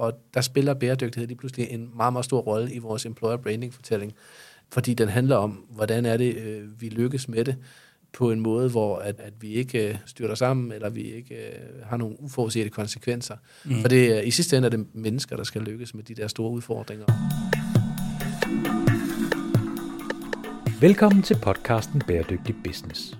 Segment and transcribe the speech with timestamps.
[0.00, 3.74] og der spiller bæredygtighed lige pludselig en meget, meget stor rolle i vores employer branding
[3.74, 4.12] fortælling,
[4.72, 7.56] fordi den handler om, hvordan er det, øh, vi lykkes med det
[8.12, 11.84] på en måde, hvor at, at vi ikke øh, styrter sammen, eller vi ikke øh,
[11.84, 13.36] har nogle uforudsete konsekvenser.
[13.64, 13.80] Mm.
[13.80, 16.28] For det, øh, i sidste ende er det mennesker, der skal lykkes med de der
[16.28, 17.06] store udfordringer.
[20.80, 23.18] Velkommen til podcasten Bæredygtig Business.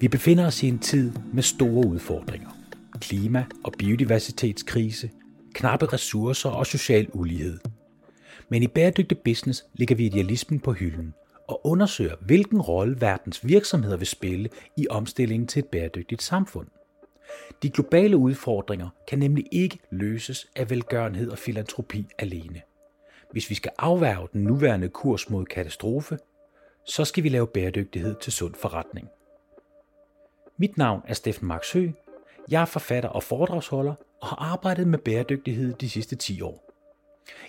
[0.00, 2.48] Vi befinder os i en tid med store udfordringer.
[3.00, 5.10] Klima- og biodiversitetskrise,
[5.54, 7.58] knappe ressourcer og social ulighed.
[8.48, 11.14] Men i Bæredygtig Business ligger vi idealismen på hylden
[11.48, 16.66] og undersøger, hvilken rolle verdens virksomheder vil spille i omstillingen til et bæredygtigt samfund.
[17.62, 22.62] De globale udfordringer kan nemlig ikke løses af velgørenhed og filantropi alene.
[23.30, 26.18] Hvis vi skal afværge den nuværende kurs mod katastrofe,
[26.86, 29.08] så skal vi lave bæredygtighed til sund forretning.
[30.56, 31.76] Mit navn er Steffen Max
[32.50, 36.70] jeg er forfatter og foredragsholder og har arbejdet med bæredygtighed de sidste 10 år.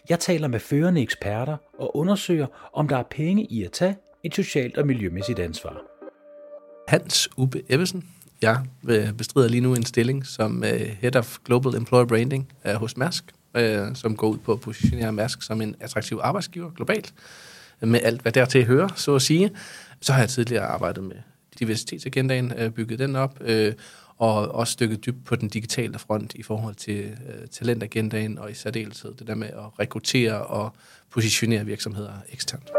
[0.10, 4.36] Jeg taler med førende eksperter og undersøger, om der er penge i at tage et
[4.36, 5.82] socialt og miljømæssigt ansvar.
[6.88, 8.10] Hans Ube Ebbesen.
[8.42, 12.74] Jeg øh, bestrider lige nu en stilling som øh, Head of Global Employer Branding øh,
[12.74, 13.24] hos Mærsk,
[13.94, 17.14] som går ud på at positionere Mærsk som en attraktiv arbejdsgiver globalt,
[17.82, 19.52] med alt, hvad dertil hører, så at sige.
[20.02, 21.16] Så har jeg tidligere arbejdet med
[21.60, 23.40] diversitetsagendaen, bygget den op,
[24.18, 28.54] og også dykket dybt på den digitale front i forhold til øh, talentagendaen, og i
[28.54, 30.76] særdeleshed det der med at rekruttere og
[31.10, 32.70] positionere virksomheder eksternt.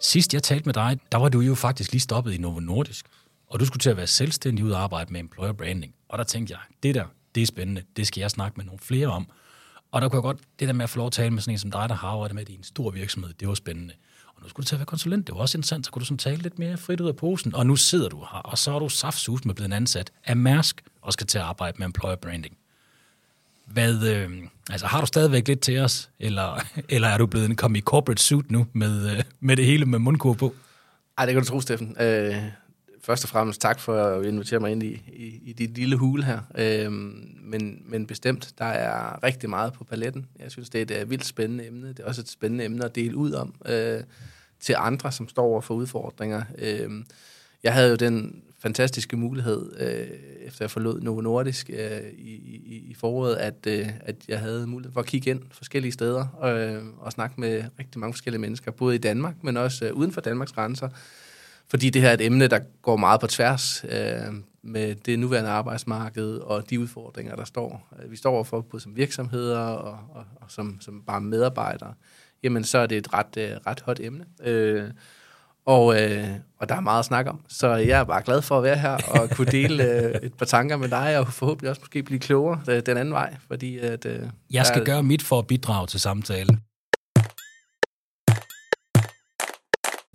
[0.00, 3.06] Sidst jeg talte med dig, der var du jo faktisk lige stoppet i Novo Nordisk,
[3.46, 5.94] og du skulle til at være selvstændig ud og arbejde med employer branding.
[6.08, 8.78] Og der tænkte jeg, det der, det er spændende, det skal jeg snakke med nogle
[8.78, 9.30] flere om.
[9.90, 11.54] Og der kunne jeg godt, det der med at få lov at tale med sådan
[11.54, 13.94] en som dig, der har arbejdet med det i en stor virksomhed, det var spændende
[14.42, 15.26] nu skulle du til at være konsulent.
[15.26, 17.54] Det var også interessant, så kunne du sådan tale lidt mere frit ud af posen.
[17.54, 20.82] Og nu sidder du her, og så er du saftsus med blevet ansat af Mærsk,
[21.02, 22.56] og skal til at arbejde med employer branding.
[23.66, 24.30] Hvad, øh,
[24.70, 28.22] altså har du stadigvæk lidt til os, eller, eller er du blevet kommet i corporate
[28.22, 30.54] suit nu, med, øh, med det hele med mundkur på?
[31.18, 31.96] Ej, det kan du tro, Steffen.
[32.00, 32.36] Øh,
[33.02, 36.24] først og fremmest tak for at invitere mig ind i, i, i dit lille hule
[36.24, 36.40] her.
[36.54, 36.92] Øh,
[37.42, 40.26] men, men bestemt, der er rigtig meget på paletten.
[40.38, 41.88] Jeg synes, det er et øh, vildt spændende emne.
[41.88, 43.54] Det er også et spændende emne at dele ud om.
[43.66, 44.00] Øh,
[44.62, 46.42] til andre, som står over for udfordringer.
[46.58, 46.90] Øh,
[47.62, 50.06] jeg havde jo den fantastiske mulighed, øh,
[50.46, 54.66] efter jeg forlod Novo Nordisk øh, i, i, i foråret, at, øh, at jeg havde
[54.66, 58.40] mulighed for at kigge ind forskellige steder og, øh, og snakke med rigtig mange forskellige
[58.40, 60.88] mennesker, både i Danmark, men også øh, uden for Danmarks grænser.
[61.68, 65.50] Fordi det her er et emne, der går meget på tværs øh, med det nuværende
[65.50, 67.94] arbejdsmarked og de udfordringer, der står.
[68.08, 71.94] Vi står overfor både som virksomheder og, og, og som, som bare medarbejdere
[72.42, 74.24] jamen så er det et ret, øh, ret hot emne.
[74.44, 74.90] Øh,
[75.66, 77.40] og, øh, og der er meget at snakke om.
[77.48, 80.46] Så jeg er bare glad for at være her og kunne dele øh, et par
[80.46, 83.36] tanker med dig, og forhåbentlig også måske blive klogere øh, den anden vej.
[83.48, 84.20] Fordi, at, øh,
[84.50, 86.60] jeg skal er, gøre mit for at bidrage til samtalen.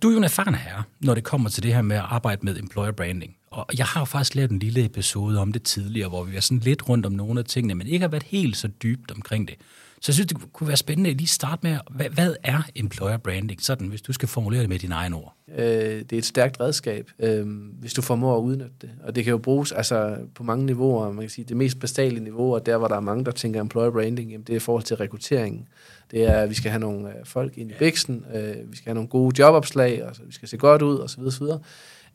[0.02, 2.40] Du er jo en erfaren herre, når det kommer til det her med at arbejde
[2.44, 3.36] med employer branding.
[3.50, 6.40] Og jeg har jo faktisk lavet en lille episode om det tidligere, hvor vi var
[6.40, 9.48] sådan lidt rundt om nogle af tingene, men ikke har været helt så dybt omkring
[9.48, 9.56] det.
[10.00, 13.16] Så jeg synes, det kunne være spændende at lige starte med, hvad, hvad er employer
[13.16, 15.34] branding, sådan, hvis du skal formulere det med dine egne ord?
[15.56, 17.46] Øh, det er et stærkt redskab, øh,
[17.80, 18.90] hvis du formår at udnytte det.
[19.04, 21.12] Og det kan jo bruges altså, på mange niveauer.
[21.12, 23.60] Man kan sige, det mest basale niveau, og der hvor der er mange, der tænker
[23.60, 25.68] employer branding, jamen, det er i forhold til rekruttering.
[26.10, 28.84] Det er, at vi skal have nogle øh, folk ind i bæksten, øh, vi skal
[28.84, 31.20] have nogle gode jobopslag, og så, vi skal se godt ud, osv.
[31.20, 31.46] osv.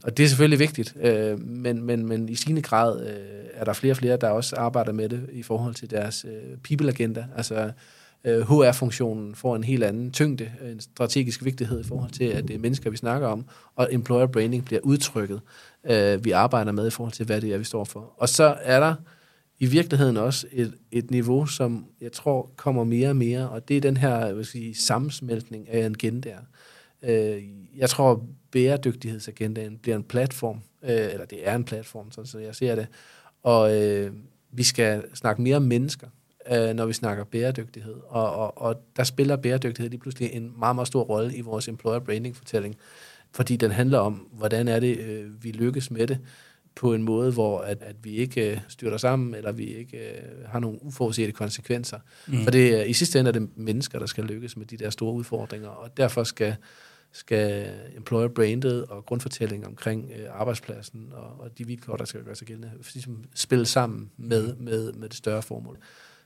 [0.04, 3.74] Og det er selvfølgelig vigtigt, øh, men, men, men i sine grad øh, er der
[3.74, 7.26] flere og flere, der også arbejder med det i forhold til deres øh, people-agenda.
[7.38, 7.72] Altså
[8.24, 12.56] øh, HR-funktionen får en helt anden tyngde, en strategisk vigtighed i forhold til, at det
[12.56, 15.42] er mennesker, vi snakker om, og employer branding bliver udtrykket,
[15.90, 18.14] øh, vi arbejder med i forhold til, hvad det er, vi står for.
[18.18, 18.96] Og så er der
[19.60, 23.78] i virkeligheden også et, et niveau, som jeg tror kommer mere og mere, og det
[23.78, 26.40] er den her jeg vil sige, sammensmeltning af agendaer.
[27.04, 27.44] Øh,
[27.78, 32.56] jeg tror, bæredygtighedsagendaen bliver en platform, øh, eller det er en platform, sådan så jeg
[32.56, 32.88] ser det,
[33.44, 34.12] og øh,
[34.52, 36.08] vi skal snakke mere om mennesker,
[36.52, 40.76] øh, når vi snakker bæredygtighed, og, og, og der spiller bæredygtighed lige pludselig en meget,
[40.76, 42.76] meget stor rolle i vores employer branding fortælling,
[43.32, 46.20] fordi den handler om, hvordan er det, øh, vi lykkes med det,
[46.76, 50.46] på en måde, hvor at, at vi ikke øh, styrter sammen, eller vi ikke øh,
[50.46, 52.00] har nogle uforudsete konsekvenser.
[52.28, 52.44] Mm.
[52.44, 55.14] For det i sidste ende er det mennesker, der skal lykkes med de der store
[55.14, 56.56] udfordringer, og derfor skal
[57.14, 62.36] skal employer brandet og grundfortælling omkring øh, arbejdspladsen og, og de vilkår, der skal gøre
[62.36, 65.78] sig gældende, ligesom spille sammen med, med, med det større formål.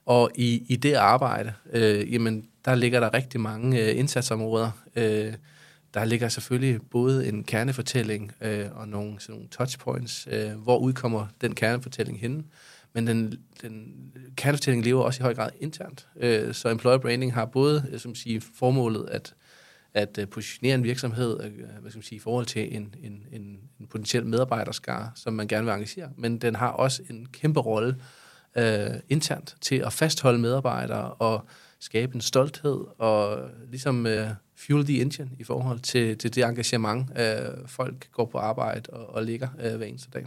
[0.06, 4.72] Og i, i det arbejde, øh, jamen, der ligger der rigtig mange øh, indsatsområder.
[4.96, 5.34] Øh,
[5.94, 10.28] der ligger selvfølgelig både en kernefortælling øh, og nogle, sådan nogle touchpoints.
[10.32, 12.44] Øh, hvor udkommer den kernefortælling henne?
[12.98, 13.96] men den, den
[14.36, 16.08] kernefortælling lever også i høj grad internt.
[16.16, 19.34] Øh, så employer branding har både øh, som siger, formålet at,
[19.98, 22.96] at øh, positionere en virksomhed øh, øh, hvad skal man sige, i forhold til en,
[23.04, 27.28] en, en, en potentiel medarbejderskare, som man gerne vil engagere, men den har også en
[27.32, 27.96] kæmpe rolle
[28.58, 31.46] øh, internt til at fastholde medarbejdere og
[31.80, 37.10] skabe en stolthed og ligesom øh, fuel the engine i forhold til, til det engagement,
[37.20, 40.26] øh, folk går på arbejde og, og ligger øh, hver eneste dag.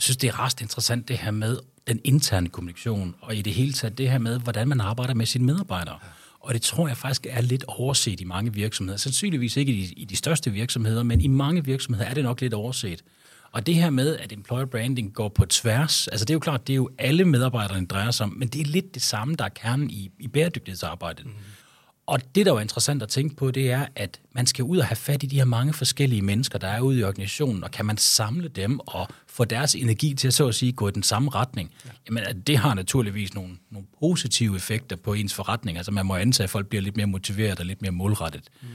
[0.00, 1.58] Jeg synes, det er ret interessant det her med
[1.88, 5.26] den interne kommunikation, og i det hele taget det her med, hvordan man arbejder med
[5.26, 5.98] sine medarbejdere.
[6.40, 8.96] Og det tror jeg faktisk er lidt overset i mange virksomheder.
[8.98, 12.40] Sandsynligvis ikke i de, i de største virksomheder, men i mange virksomheder er det nok
[12.40, 13.04] lidt overset.
[13.52, 16.66] Og det her med, at employer branding går på tværs, altså det er jo klart,
[16.66, 19.44] det er jo alle medarbejderne, drejer sig om, men det er lidt det samme, der
[19.44, 21.26] er kernen i, i bæredygtighedsarbejdet.
[21.26, 21.32] Mm.
[22.10, 24.86] Og det, der er interessant at tænke på, det er, at man skal ud og
[24.86, 27.86] have fat i de her mange forskellige mennesker, der er ude i organisationen, og kan
[27.86, 31.02] man samle dem og få deres energi til at så at sige gå i den
[31.02, 31.90] samme retning, ja.
[32.06, 35.76] jamen det har naturligvis nogle, nogle positive effekter på ens forretning.
[35.76, 38.42] Altså man må antage, at folk bliver lidt mere motiveret og lidt mere målrettet.
[38.62, 38.68] Mm.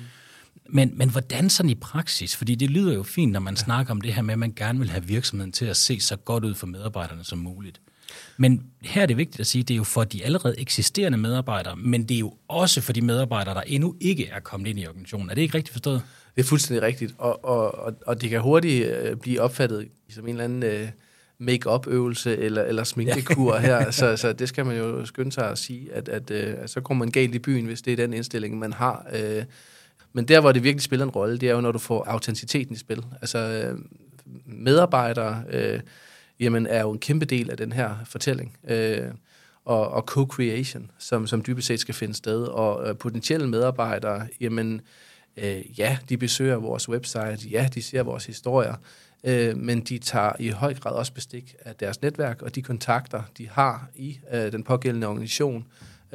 [0.70, 2.36] Men, men hvordan sådan i praksis?
[2.36, 3.64] Fordi det lyder jo fint, når man ja.
[3.64, 6.16] snakker om det her med, at man gerne vil have virksomheden til at se så
[6.16, 7.82] godt ud for medarbejderne som muligt.
[8.38, 11.18] Men her er det vigtigt at sige, at det er jo for de allerede eksisterende
[11.18, 14.80] medarbejdere, men det er jo også for de medarbejdere, der endnu ikke er kommet ind
[14.80, 15.30] i organisationen.
[15.30, 16.02] Er det ikke rigtigt forstået?
[16.36, 20.24] Det er fuldstændig rigtigt, og, og, og, og det kan hurtigt øh, blive opfattet som
[20.24, 20.90] en eller anden øh,
[21.38, 25.94] make-up-øvelse eller, eller sminkekur her, så, så det skal man jo skynde sig at sige,
[25.94, 28.60] at, at, øh, at så kommer man galt i byen, hvis det er den indstilling,
[28.60, 29.06] man har.
[29.14, 29.44] Øh,
[30.14, 32.76] men der, hvor det virkelig spiller en rolle, det er jo, når du får autenticiteten
[32.76, 33.04] i spil.
[33.22, 33.80] Altså øh,
[34.46, 35.80] medarbejdere øh,
[36.40, 38.58] jamen, er jo en kæmpe del af den her fortælling.
[38.68, 39.08] Øh,
[39.66, 42.44] og, og co-creation, som, som dybest set skal finde sted.
[42.44, 44.82] Og øh, potentielle medarbejdere, jamen,
[45.38, 48.76] øh, ja, de besøger vores website, ja, de ser vores historier,
[49.24, 53.24] øh, men de tager i høj grad også bestik af deres netværk og de kontakter,
[53.38, 55.66] de har i øh, den pågældende organisation,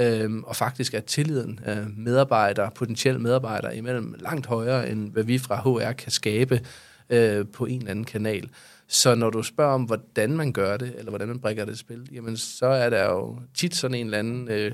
[0.01, 5.39] Øhm, og faktisk er tilliden af medarbejdere, potentielle medarbejdere imellem langt højere, end hvad vi
[5.39, 6.61] fra HR kan skabe
[7.11, 8.49] øh, på en eller anden kanal.
[8.93, 12.09] Så når du spørger om, hvordan man gør det, eller hvordan man brækker det spil,
[12.13, 14.73] jamen så er der jo tit sådan en eller anden øh,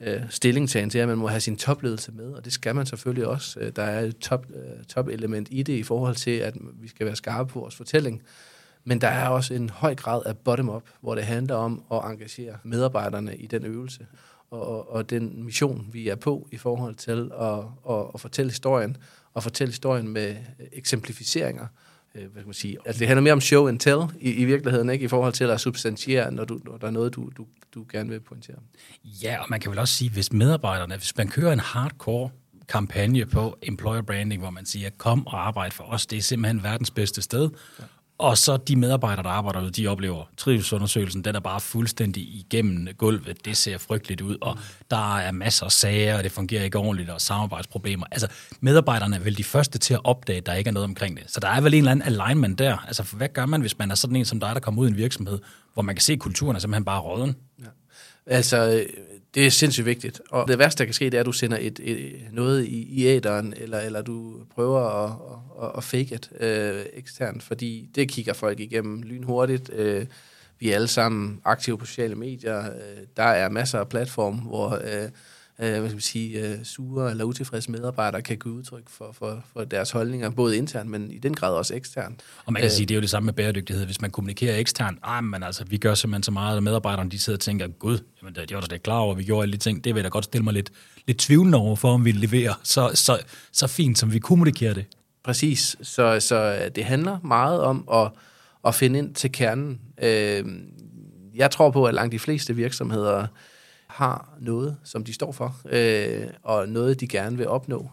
[0.00, 3.26] øh, stillingtagen til, at man må have sin topledelse med, og det skal man selvfølgelig
[3.26, 3.60] også.
[3.60, 6.88] Øh, der er et top, øh, top element i det i forhold til, at vi
[6.88, 8.22] skal være skarpe på vores fortælling.
[8.84, 12.56] Men der er også en høj grad af bottom-up, hvor det handler om at engagere
[12.64, 14.06] medarbejderne i den øvelse
[14.50, 17.58] og, og den mission, vi er på i forhold til at,
[17.90, 18.96] at, at fortælle historien,
[19.34, 21.66] og fortælle historien med øh, eksemplificeringer.
[22.14, 22.76] Øh, hvad skal man sige?
[22.86, 25.04] Altså, det handler mere om show and tell i, i virkeligheden, ikke?
[25.04, 28.10] i forhold til at substantiere, når, du, når der er noget, du, du, du gerne
[28.10, 28.56] vil pointere.
[29.04, 32.30] Ja, og man kan vel også sige, hvis medarbejderne, hvis man kører en hardcore
[32.68, 36.62] kampagne på employer branding, hvor man siger, kom og arbejd for os, det er simpelthen
[36.62, 37.50] verdens bedste sted,
[37.80, 37.84] ja.
[38.18, 42.88] Og så de medarbejdere, der arbejder ude, de oplever trivselsundersøgelsen, den er bare fuldstændig igennem
[42.98, 43.44] gulvet.
[43.44, 44.58] Det ser frygteligt ud, og
[44.90, 48.06] der er masser af sager, og det fungerer ikke ordentligt, og samarbejdsproblemer.
[48.10, 48.28] Altså,
[48.60, 51.24] medarbejderne er vel de første til at opdage, at der ikke er noget omkring det.
[51.30, 52.76] Så der er vel en eller anden alignment der.
[52.86, 54.90] Altså, hvad gør man, hvis man er sådan en som dig, der kommer ud i
[54.90, 55.38] en virksomhed,
[55.74, 57.36] hvor man kan se, at kulturen er simpelthen bare råden?
[57.60, 57.64] Ja.
[58.26, 58.86] Altså,
[59.34, 60.20] det er sindssygt vigtigt.
[60.30, 62.82] Og det værste, der kan ske, det er, at du sender et, et, noget i,
[62.82, 65.12] i æderen, eller, eller du prøver at,
[65.62, 69.70] at, at fake it øh, eksternt, fordi det kigger folk igennem lynhurtigt.
[69.72, 70.06] Øh,
[70.58, 72.60] vi er alle sammen aktive på sociale medier.
[72.60, 75.08] Øh, der er masser af platforme, hvor øh,
[75.58, 79.44] øh, hvad skal man sige, øh, sure eller utilfredse medarbejdere kan give udtryk for, for,
[79.52, 82.20] for deres holdninger, både internt, men i den grad også eksternt.
[82.44, 83.84] Og man kan øh, sige, det er jo det samme med bæredygtighed.
[83.84, 87.18] Hvis man kommunikerer eksternt, ah, men altså, vi gør simpelthen så meget, at medarbejderne de
[87.18, 89.84] sidder og tænker, gud, jamen, det var da klar over, vi gjorde alle de ting.
[89.84, 90.70] Det vil jeg da godt stille mig lidt,
[91.06, 93.18] lidt tvivlende over for, om vi leverer så, så,
[93.52, 94.84] så fint, som vi kommunikerer det.
[95.24, 95.76] Præcis.
[95.82, 98.10] Så, så det handler meget om at,
[98.66, 99.80] at finde ind til kernen.
[100.02, 100.44] Øh,
[101.34, 103.26] jeg tror på, at langt de fleste virksomheder
[103.94, 107.90] har noget, som de står for, øh, og noget, de gerne vil opnå.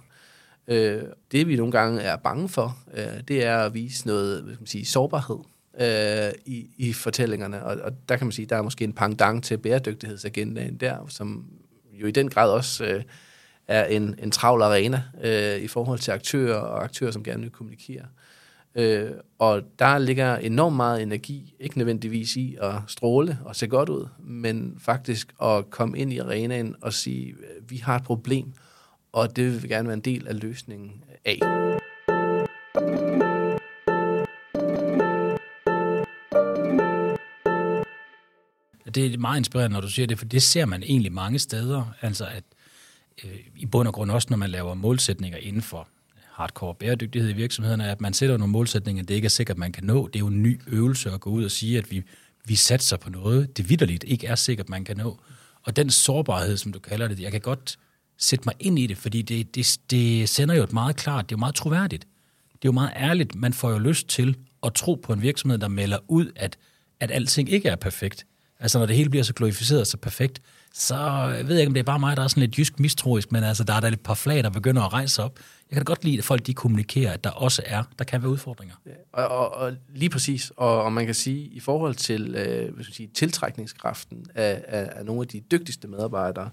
[0.67, 4.53] Øh, det, vi nogle gange er bange for, øh, det er at vise noget hvad
[4.53, 5.38] skal man sige, sårbarhed
[5.81, 7.65] øh, i, i fortællingerne.
[7.65, 11.46] Og, og der kan man sige, der er måske en pangdang til bæredygtighedsagendaen der, som
[11.93, 13.03] jo i den grad også øh,
[13.67, 17.51] er en, en travl arena øh, i forhold til aktører og aktører, som gerne vil
[17.51, 18.03] kommunikere.
[18.03, 18.21] Øh,
[18.75, 23.90] Øh, og der ligger enormt meget energi, ikke nødvendigvis i at stråle og se godt
[23.90, 28.54] ud, men faktisk at komme ind i arenaen og sige, øh, vi har et problem,
[29.12, 31.40] og det vil vi gerne være en del af løsningen af.
[38.96, 41.94] Det er meget inspirerende, når du siger det, for det ser man egentlig mange steder.
[42.01, 42.44] Altså at
[43.24, 45.88] øh, i bund og grund også, når man laver målsætninger inden for
[46.32, 49.84] hardcore bæredygtighed i virksomhederne, at man sætter nogle målsætninger, det ikke er sikkert, man kan
[49.84, 50.08] nå.
[50.08, 52.04] Det er jo en ny øvelse at gå ud og sige, at vi,
[52.46, 55.20] vi satser på noget, det vidderligt ikke er sikkert, man kan nå.
[55.64, 57.78] Og den sårbarhed, som du kalder det, jeg kan godt
[58.18, 61.36] sætte mig ind i det, fordi det, det, det sender jo et meget klart, det
[61.36, 62.08] er jo meget troværdigt.
[62.54, 63.36] Det er jo meget ærligt.
[63.36, 66.58] Man får jo lyst til at tro på en virksomhed, der melder ud, at,
[67.00, 68.26] at alting ikke er perfekt.
[68.60, 70.42] Altså når det hele bliver så glorificeret så perfekt,
[70.74, 70.96] så
[71.38, 73.32] jeg ved jeg ikke, om det er bare mig, der er sådan lidt jysk mistroisk,
[73.32, 75.40] men altså der er da et par flag, der begynder at rejse op.
[75.70, 78.22] Jeg kan da godt lide, at folk de kommunikerer, at der også er, der kan
[78.22, 78.75] være udfordringer.
[78.86, 78.92] Ja,
[79.24, 82.84] og, og, og lige præcis, og, og man kan sige, i forhold til øh, hvad
[82.84, 86.50] skal sige, tiltrækningskraften af, af, af nogle af de dygtigste medarbejdere,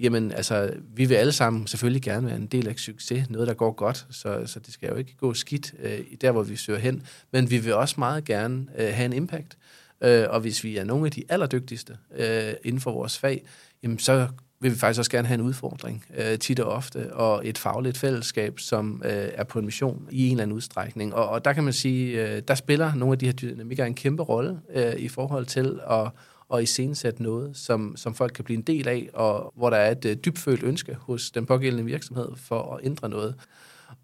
[0.00, 3.54] jamen altså, vi vil alle sammen selvfølgelig gerne være en del af succes, noget der
[3.54, 6.78] går godt, så, så det skal jo ikke gå skidt øh, der, hvor vi søger
[6.78, 7.02] hen,
[7.32, 9.56] men vi vil også meget gerne øh, have en impact.
[9.56, 13.46] Øh, Øh, og hvis vi er nogle af de allerdygtigste øh, inden for vores fag,
[13.82, 14.28] jamen så
[14.60, 17.98] vil vi faktisk også gerne have en udfordring øh, tit og ofte, og et fagligt
[17.98, 21.14] fællesskab, som øh, er på en mission i en eller anden udstrækning.
[21.14, 23.94] Og, og der kan man sige, øh, der spiller nogle af de her dynamikker en
[23.94, 26.10] kæmpe rolle øh, i forhold til at,
[26.54, 29.90] at iscenesætte noget, som, som folk kan blive en del af, og hvor der er
[29.90, 33.34] et øh, dybfølt ønske hos den pågældende virksomhed for at ændre noget.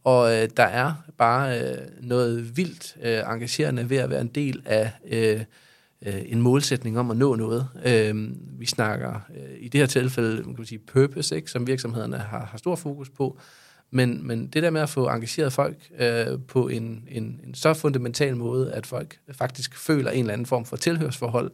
[0.04, 4.62] Og øh, der er bare øh, noget vildt øh, engagerende ved at være en del
[4.64, 5.40] af øh,
[6.02, 7.68] øh, en målsætning om at nå noget.
[7.84, 12.18] Øh, vi snakker øh, i det her tilfælde, man kan sige purpose, ikke, som virksomhederne
[12.18, 13.38] har, har stor fokus på.
[13.90, 17.74] Men, men det der med at få engageret folk øh, på en, en, en så
[17.74, 21.50] fundamental måde, at folk faktisk føler en eller anden form for tilhørsforhold,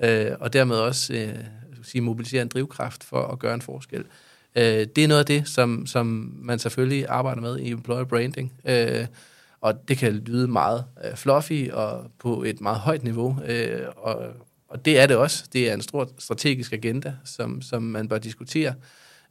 [0.00, 1.44] øh, og dermed også øh,
[1.82, 4.04] sige, mobilisere en drivkraft for at gøre en forskel.
[4.56, 8.52] Øh, det er noget af det, som, som man selvfølgelig arbejder med i employer branding.
[8.64, 9.06] Øh,
[9.64, 14.22] og det kan lyde meget øh, fluffy og på et meget højt niveau, øh, og,
[14.68, 15.44] og det er det også.
[15.52, 18.74] Det er en stor strategisk agenda, som, som man bør diskutere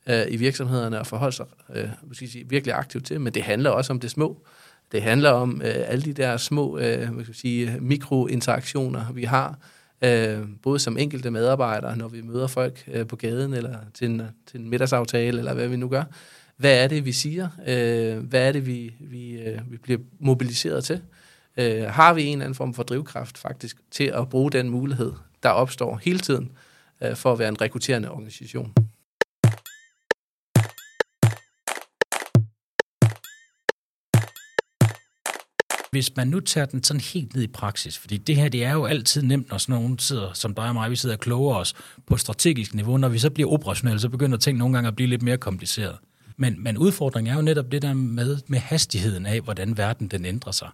[0.08, 3.70] øh, i virksomhederne og forholde sig øh, måske sige, virkelig aktivt til, men det handler
[3.70, 4.46] også om det små.
[4.92, 9.58] Det handler om øh, alle de der små øh, skal sige, mikrointeraktioner, vi har,
[10.02, 14.22] øh, både som enkelte medarbejdere, når vi møder folk øh, på gaden, eller til en,
[14.48, 16.04] til en middagsaftale, eller hvad vi nu gør,
[16.58, 17.50] hvad er det, vi siger?
[17.68, 21.02] Øh, hvad er det, vi, vi, øh, vi bliver mobiliseret til?
[21.58, 25.14] Øh, har vi en eller anden form for drivkraft faktisk til at bruge den mulighed,
[25.44, 26.52] der opstår hele tiden
[27.04, 28.74] øh, for at være en rekrutterende organisation?
[35.92, 38.74] Hvis man nu tager den sådan helt ned i praksis, fordi det her det er
[38.74, 41.56] jo altid nemt, når sådan nogen sidder, som dig og mig, vi sidder og kloger
[41.56, 41.74] os
[42.08, 42.98] på strategisk niveau.
[42.98, 45.98] Når vi så bliver operationelle, så begynder ting nogle gange at blive lidt mere kompliceret.
[46.38, 50.26] Men, men udfordringen er jo netop det der med, med hastigheden af, hvordan verden den
[50.26, 50.70] ændrer sig.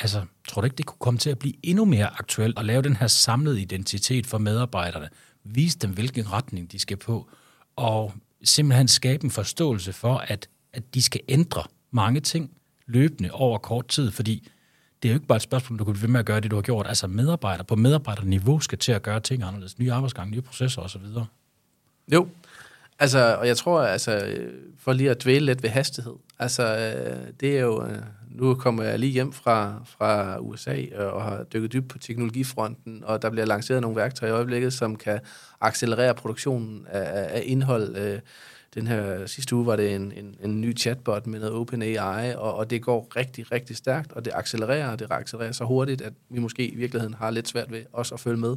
[0.00, 2.82] Altså, tror du ikke, det kunne komme til at blive endnu mere aktuelt at lave
[2.82, 5.08] den her samlede identitet for medarbejderne?
[5.44, 7.28] Vise dem, hvilken retning de skal på,
[7.76, 8.12] og
[8.44, 12.50] simpelthen skabe en forståelse for, at, at de skal ændre mange ting
[12.86, 14.48] løbende over kort tid, fordi
[15.02, 16.40] det er jo ikke bare et spørgsmål, om du kan blive ved med at gøre
[16.40, 16.86] det, du har gjort.
[16.86, 19.78] Altså medarbejdere på medarbejderniveau skal til at gøre ting anderledes.
[19.78, 21.02] Nye arbejdsgange, nye processer osv.
[22.12, 22.28] Jo,
[22.98, 27.32] Altså, og jeg tror, altså, øh, for lige at dvæle lidt ved hastighed, altså, øh,
[27.40, 27.98] det er jo, øh,
[28.30, 33.22] nu kommer jeg lige hjem fra, fra USA og har dykket dybt på teknologifronten, og
[33.22, 35.20] der bliver lanceret nogle værktøjer i øjeblikket, som kan
[35.60, 38.20] accelerere produktionen af, af indhold.
[38.74, 42.54] Den her sidste uge var det en, en, en ny chatbot med noget OpenAI, og,
[42.54, 46.12] og det går rigtig, rigtig stærkt, og det accelererer, og det accelererer så hurtigt, at
[46.28, 48.56] vi måske i virkeligheden har lidt svært ved også at følge med.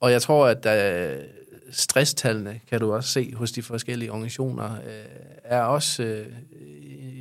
[0.00, 1.14] Og jeg tror, at der,
[1.70, 5.04] stresstallene, kan du også se hos de forskellige organisationer, øh,
[5.44, 6.26] er også øh,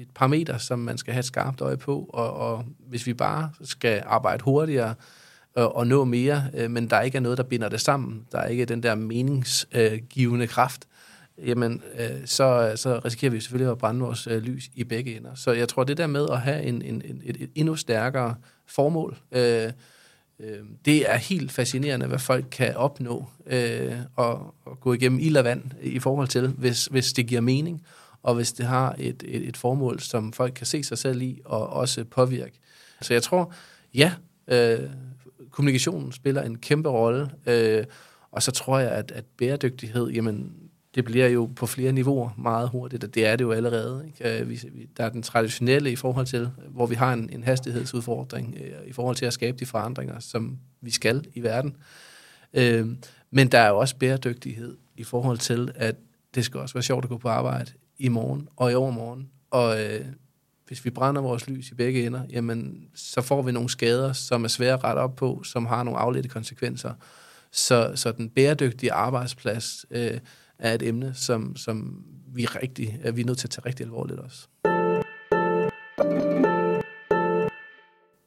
[0.02, 2.10] et parameter, som man skal have et skarpt øje på.
[2.14, 4.96] Og, og hvis vi bare skal arbejde hurtigere
[5.56, 8.40] og, og nå mere, øh, men der ikke er noget, der binder det sammen, der
[8.40, 10.88] er ikke den der meningsgivende kraft,
[11.46, 15.36] jamen øh, så, så risikerer vi selvfølgelig at brænde vores øh, lys i begge ender.
[15.36, 18.36] Så jeg tror, det der med at have en, en, en, et, et endnu stærkere
[18.68, 19.72] formål, øh,
[20.40, 25.38] Øh, det er helt fascinerende, hvad folk kan opnå øh, og, og gå igennem ild
[25.38, 27.82] og vand i forhold til, hvis, hvis det giver mening,
[28.24, 31.42] og hvis det har et, et, et formål, som folk kan se sig selv i
[31.46, 32.60] og også påvirke.
[33.02, 33.54] Så jeg tror,
[33.94, 34.14] ja,
[34.48, 34.90] øh,
[35.52, 37.84] kommunikationen spiller en kæmpe rolle, øh,
[38.32, 40.54] og så tror jeg, at, at bæredygtighed, jamen,
[40.96, 44.04] det bliver jo på flere niveauer meget hurtigt, og det er det jo allerede.
[44.08, 44.40] Ikke?
[44.40, 44.60] Øh, vi,
[44.98, 48.92] der er den traditionelle i forhold til, hvor vi har en, en hastighedsudfordring øh, i
[48.94, 51.76] forhold til at skabe de forandringer, som vi skal i verden.
[52.54, 52.88] Øh,
[53.32, 55.96] men der er jo også bæredygtighed i forhold til, at
[56.36, 59.30] det skal også være sjovt at gå på arbejde i morgen og i overmorgen.
[59.52, 60.06] Og øh,
[60.68, 64.44] hvis vi brænder vores lys i begge ender, jamen, så får vi nogle skader, som
[64.44, 66.94] er svære at rette op på, som har nogle afledte konsekvenser.
[67.52, 69.86] Så, så den bæredygtige arbejdsplads...
[69.92, 70.20] Øh,
[70.60, 74.20] er et emne, som, som vi, rigtig, er vi nødt til at tage rigtig alvorligt
[74.20, 74.48] også.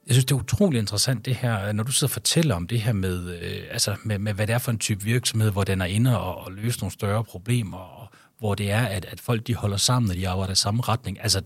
[0.06, 2.80] Jeg synes, det er utrolig interessant det her, når du sidder og fortæller om det
[2.80, 5.80] her med, øh, altså med, med, hvad det er for en type virksomhed, hvor den
[5.80, 8.08] er inde og, og løse nogle større problemer, og
[8.38, 11.20] hvor det er, at, at folk de holder sammen, og de arbejder i samme retning.
[11.22, 11.42] Altså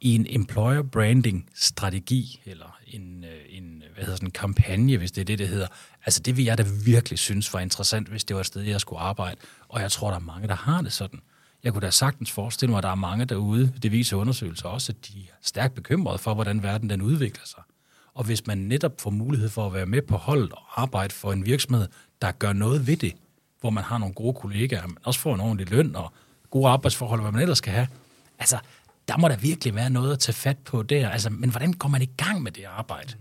[0.00, 5.12] i en employer branding strategi, eller en, øh, en hvad hedder sådan, en kampagne, hvis
[5.12, 5.66] det er det, det hedder.
[6.06, 8.80] Altså det vil jeg da virkelig synes var interessant, hvis det var et sted, jeg
[8.80, 9.36] skulle arbejde.
[9.74, 11.20] Og jeg tror, der er mange, der har det sådan.
[11.64, 14.92] Jeg kunne da sagtens forestille mig, at der er mange derude, det viser undersøgelser også,
[14.92, 17.62] at de er stærkt bekymrede for, hvordan verden den udvikler sig.
[18.14, 21.32] Og hvis man netop får mulighed for at være med på holdet og arbejde for
[21.32, 21.88] en virksomhed,
[22.22, 23.12] der gør noget ved det,
[23.60, 26.12] hvor man har nogle gode kollegaer, men også får en ordentlig løn og
[26.50, 27.88] gode arbejdsforhold, hvad man ellers skal have,
[28.38, 28.58] altså,
[29.08, 31.08] der må der virkelig være noget at tage fat på der.
[31.08, 33.14] Altså, men hvordan går man i gang med det arbejde?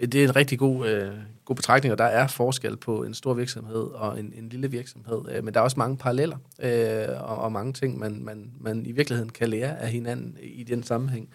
[0.00, 1.12] Det er en rigtig god, øh,
[1.44, 5.20] god betragtning, og der er forskel på en stor virksomhed og en, en lille virksomhed.
[5.30, 8.86] Øh, men der er også mange paralleller øh, og, og mange ting, man, man, man
[8.86, 11.28] i virkeligheden kan lære af hinanden i den sammenhæng.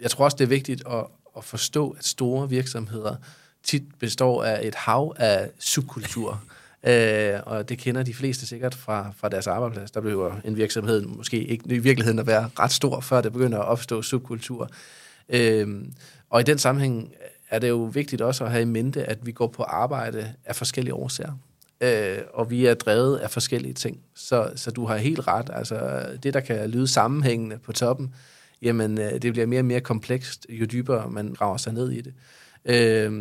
[0.00, 1.04] Jeg tror også, det er vigtigt at,
[1.36, 3.16] at forstå, at store virksomheder
[3.62, 6.36] tit består af et hav af subkulturer.
[6.86, 9.90] Øh, og det kender de fleste sikkert fra, fra deres arbejdsplads.
[9.90, 13.58] Der behøver en virksomhed måske ikke i virkeligheden at være ret stor, før det begynder
[13.58, 14.70] at opstå subkultur.
[15.28, 15.84] Øh,
[16.30, 17.12] og i den sammenhæng
[17.54, 20.56] er det jo vigtigt også at have i mente, at vi går på arbejde af
[20.56, 21.32] forskellige årsager.
[21.80, 24.00] Øh, og vi er drevet af forskellige ting.
[24.14, 25.50] Så, så du har helt ret.
[25.52, 28.14] Altså, det, der kan lyde sammenhængende på toppen,
[28.62, 32.00] jamen, øh, det bliver mere og mere komplekst, jo dybere man graver sig ned i
[32.00, 32.14] det.
[32.64, 33.12] Øh,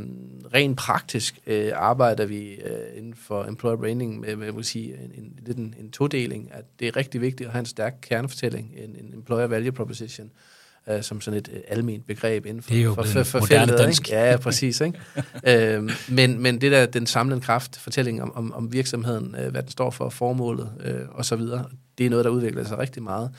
[0.54, 5.12] rent praktisk øh, arbejder vi øh, inden for employer branding med, med jeg sige, en,
[5.24, 8.74] en, lidt en, en todeling, at det er rigtig vigtigt at have en stærk kernefortælling,
[8.78, 10.53] en, en employer value proposition, øh,
[11.02, 13.78] som sådan et øh, almindeligt begreb inden for, det er jo for, for, for moderne
[13.78, 14.02] dansk.
[14.02, 14.20] Ikke?
[14.20, 14.82] Ja, ja, præcis.
[14.82, 15.00] Ikke?
[15.78, 19.62] øh, men, men det der, den samlede kraft, fortælling om, om, om virksomheden, øh, hvad
[19.62, 21.66] den står for, formålet øh, og så videre,
[21.98, 23.32] det er noget, der udvikler sig rigtig meget.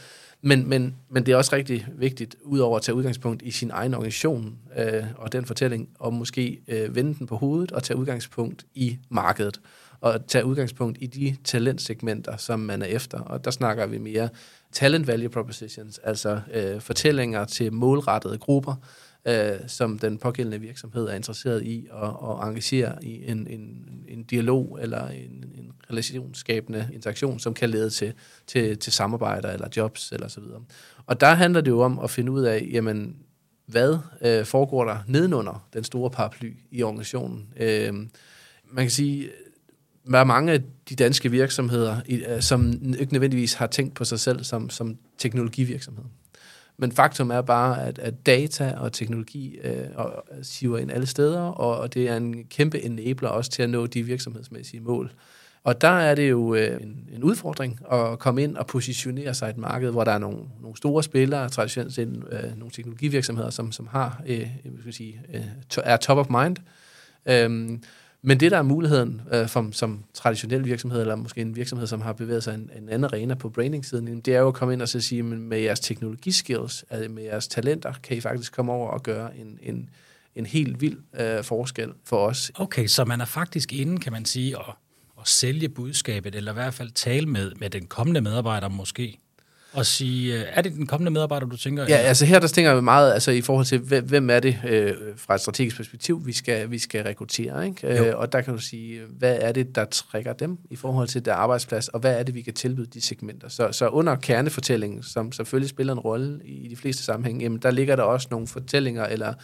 [0.47, 3.95] Men, men, men det er også rigtig vigtigt, udover at tage udgangspunkt i sin egen
[3.95, 8.67] organisation øh, og den fortælling, og måske øh, vende den på hovedet og tage udgangspunkt
[8.75, 9.61] i markedet,
[10.01, 13.19] og tage udgangspunkt i de talentsegmenter, som man er efter.
[13.19, 14.29] Og der snakker vi mere
[14.75, 18.75] talent value propositions, altså øh, fortællinger til målrettede grupper,
[19.29, 24.23] øh, som den pågældende virksomhed er interesseret i at, at engagere i en, en, en
[24.23, 28.13] dialog eller en, en relationsskabende interaktion, som kan lede til,
[28.47, 30.63] til, til samarbejder eller jobs eller så videre.
[31.07, 33.17] Og der handler det jo om at finde ud af, jamen,
[33.67, 37.49] hvad øh, foregår der nedenunder den store paraply i organisationen.
[37.57, 37.95] Øh,
[38.73, 39.31] man kan sige,
[40.13, 44.45] der mange af de danske virksomheder, øh, som ikke nødvendigvis har tænkt på sig selv
[44.45, 46.05] som, som teknologivirksomhed.
[46.77, 51.07] Men faktum er bare, at, at data og teknologi øh, og, øh, siver ind alle
[51.07, 55.13] steder, og, og det er en kæmpe enabler også til at nå de virksomhedsmæssige mål.
[55.65, 59.49] Og der er det jo øh, en, en udfordring at komme ind og positionere sig
[59.49, 63.51] i et marked, hvor der er nogle, nogle store spillere, traditionelt set øh, nogle teknologivirksomheder,
[63.51, 64.49] som, som har, øh,
[64.81, 65.45] skal sige, øh,
[65.85, 66.57] er top of mind.
[67.27, 67.79] Øh,
[68.27, 72.01] men det, der er muligheden øh, for, som traditionel virksomhed, eller måske en virksomhed, som
[72.01, 74.83] har bevæget sig en, en anden arena på branding-siden, det er jo at komme ind
[74.83, 78.73] og så sige, men med jeres teknologiskills, altså med jeres talenter, kan I faktisk komme
[78.73, 79.91] over og gøre en, en,
[80.35, 82.53] en helt vild øh, forskel for os.
[82.55, 84.75] Okay, så man er faktisk inde, kan man sige, at,
[85.21, 89.19] at sælge budskabet, eller i hvert fald tale med, med den kommende medarbejder måske,
[89.75, 91.87] og sige, øh, er det den kommende medarbejder, du tænker?
[91.89, 94.93] Ja, altså her der tænker jeg meget altså, i forhold til, hvem er det øh,
[95.17, 97.67] fra et strategisk perspektiv, vi skal, vi skal rekruttere.
[97.67, 98.09] Ikke?
[98.09, 101.25] Øh, og der kan du sige, hvad er det, der trækker dem i forhold til
[101.25, 103.49] der arbejdsplads, og hvad er det, vi kan tilbyde de segmenter.
[103.49, 107.59] Så, så under kernefortællingen, som selvfølgelig spiller en rolle i, i de fleste sammenhænge, jamen,
[107.59, 109.35] der ligger der også nogle fortællinger eller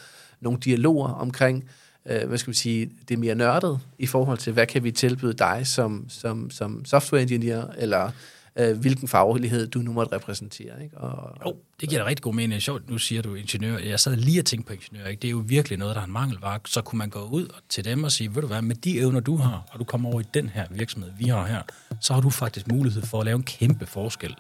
[0.41, 1.65] nogle dialoger omkring,
[2.07, 4.91] øh, hvad skal vi sige, det er mere nørdet i forhold til, hvad kan vi
[4.91, 8.11] tilbyde dig som, som, som software engineer, eller
[8.57, 10.85] øh, hvilken faglighed du nu måtte repræsentere.
[10.85, 10.99] Ikke?
[10.99, 12.63] Og, jo, det giver da rigtig god mening.
[12.63, 13.79] Sjovt, nu siger du ingeniør.
[13.79, 15.07] Jeg sad lige og tænkte på ingeniør.
[15.07, 15.21] Ikke?
[15.21, 16.61] Det er jo virkelig noget, der er en mangelvare.
[16.67, 19.21] Så kunne man gå ud til dem og sige, ved du hvad, med de evner,
[19.21, 21.63] du har, og du kommer over i den her virksomhed, vi har her,
[22.01, 24.37] så har du faktisk mulighed for at lave en kæmpe forskel.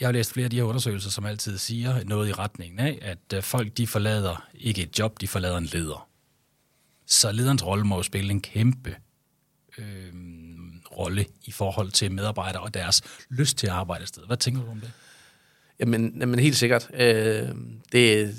[0.00, 2.98] Jeg har læst flere af de her undersøgelser, som altid siger noget i retningen af,
[3.02, 6.08] at øh, folk de forlader ikke et job, de forlader en leder.
[7.06, 8.96] Så lederens rolle må jo spille en kæmpe
[9.78, 10.12] øh,
[10.98, 14.22] rolle i forhold til medarbejdere og deres lyst til at arbejde et sted.
[14.26, 14.90] Hvad tænker du om det?
[15.80, 16.90] Jamen, jamen helt sikkert.
[16.94, 17.48] Øh,
[17.92, 18.34] det,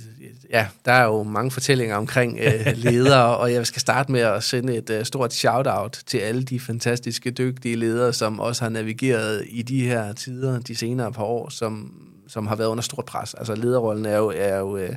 [0.50, 4.43] ja, der er jo mange fortællinger omkring øh, ledere, og jeg skal starte med at
[4.43, 9.45] sende et uh, stort shout-out til alle de fantastiske, dygtige ledere, som også har navigeret
[9.50, 11.93] i de her tider, de senere par år, som,
[12.28, 13.34] som har været under stort pres.
[13.34, 14.89] Altså lederrollen er jo, er jo uh,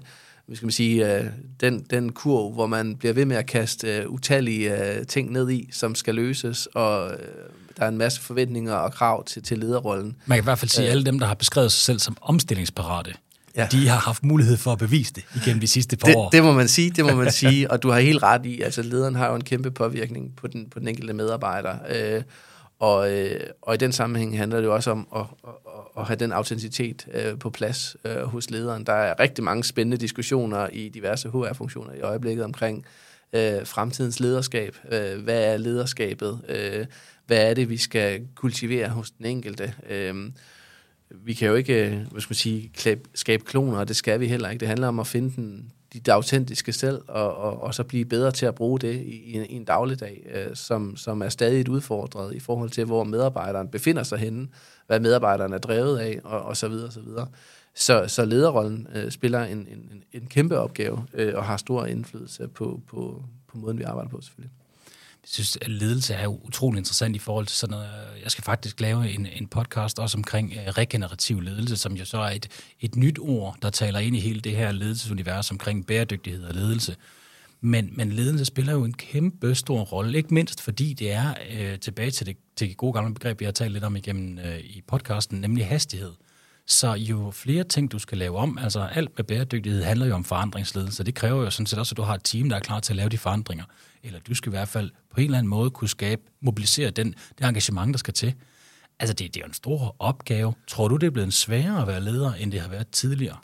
[0.46, 1.26] hvad skal man sige, uh,
[1.60, 5.50] den, den kurv, hvor man bliver ved med at kaste uh, utallige uh, ting ned
[5.50, 7.10] i, som skal løses, og
[7.76, 10.16] der er en masse forventninger og krav til, til lederrollen.
[10.26, 12.16] Man kan i hvert fald sige, at alle dem, der har beskrevet sig selv som
[12.20, 13.14] omstillingsparate,
[13.56, 13.68] ja.
[13.72, 16.30] de har haft mulighed for at bevise det igennem de sidste par det, år.
[16.30, 18.82] Det må man sige, det må man sige, og du har helt ret i, altså
[18.82, 22.22] lederen har jo en kæmpe påvirkning på den, på den enkelte medarbejder, øh,
[22.82, 25.54] og, øh, og i den sammenhæng handler det jo også om at, at,
[25.98, 28.86] at have den autenticitet øh, på plads øh, hos lederen.
[28.86, 32.86] Der er rigtig mange spændende diskussioner i diverse HR-funktioner i øjeblikket omkring
[33.32, 34.76] øh, fremtidens lederskab.
[34.92, 36.40] Øh, hvad er lederskabet?
[36.48, 36.86] Øh,
[37.26, 39.74] hvad er det, vi skal kultivere hos den enkelte?
[39.88, 40.14] Øh,
[41.10, 42.72] vi kan jo ikke, øh, hvad skal man sige,
[43.14, 44.60] skabe kloner, og det skal vi heller ikke.
[44.60, 48.30] Det handler om at finde den, det autentiske selv, og, og, og så blive bedre
[48.30, 51.68] til at bruge det i, i, en, i en dagligdag, øh, som, som er stadig
[51.68, 54.48] udfordret i forhold til, hvor medarbejderen befinder sig henne,
[54.86, 57.26] hvad medarbejderen er drevet af, og, og så videre, og så videre.
[57.74, 62.48] Så, så lederrollen øh, spiller en, en, en kæmpe opgave, øh, og har stor indflydelse
[62.48, 64.61] på, på, på måden, vi arbejder på, selvfølgelig.
[65.22, 67.88] Jeg synes, at ledelse er utrolig interessant i forhold til sådan noget.
[68.22, 72.18] Jeg skal faktisk lave en, en podcast også omkring øh, regenerativ ledelse, som jo så
[72.18, 72.48] er et,
[72.80, 76.96] et nyt ord, der taler ind i hele det her ledelsesunivers omkring bæredygtighed og ledelse.
[77.60, 81.78] Men, men ledelse spiller jo en kæmpe stor rolle, ikke mindst fordi det er øh,
[81.78, 84.58] tilbage til det, til det gode gamle begreb, vi har talt lidt om igennem øh,
[84.58, 86.12] i podcasten, nemlig hastighed.
[86.66, 90.24] Så jo flere ting, du skal lave om, altså alt med bæredygtighed handler jo om
[90.24, 91.04] forandringsledelse.
[91.04, 92.92] Det kræver jo sådan set også, at du har et team, der er klar til
[92.92, 93.64] at lave de forandringer.
[94.02, 97.14] Eller du skal i hvert fald på en eller anden måde kunne skabe, mobilisere den,
[97.38, 98.34] det engagement, der skal til.
[98.98, 100.54] Altså det, det er jo en stor opgave.
[100.66, 103.36] Tror du, det er blevet sværere at være leder, end det har været tidligere?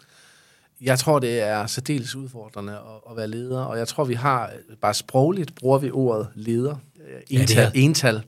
[0.80, 4.52] Jeg tror, det er særdeles udfordrende at, at være leder, og jeg tror, vi har,
[4.80, 6.76] bare sprogligt bruger vi ordet leder,
[7.30, 8.22] ental, ja, ental.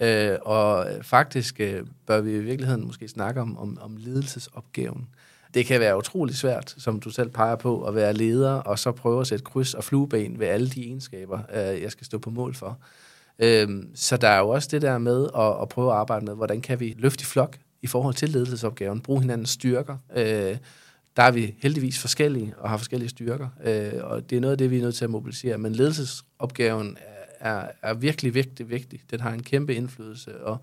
[0.00, 5.08] Øh, og faktisk øh, bør vi i virkeligheden måske snakke om, om, om ledelsesopgaven.
[5.54, 8.92] Det kan være utrolig svært, som du selv peger på, at være leder, og så
[8.92, 12.30] prøve at sætte kryds og flueben ved alle de egenskaber, øh, jeg skal stå på
[12.30, 12.78] mål for.
[13.38, 16.34] Øh, så der er jo også det der med at, at prøve at arbejde med,
[16.34, 19.96] hvordan kan vi løfte i flok i forhold til ledelsesopgaven, bruge hinandens styrker.
[20.16, 20.56] Øh,
[21.16, 24.58] der er vi heldigvis forskellige og har forskellige styrker, øh, og det er noget af
[24.58, 25.58] det, vi er nødt til at mobilisere.
[25.58, 29.02] Men ledelsesopgaven er er, virkelig, virkelig vigtig.
[29.10, 30.58] Den har en kæmpe indflydelse og,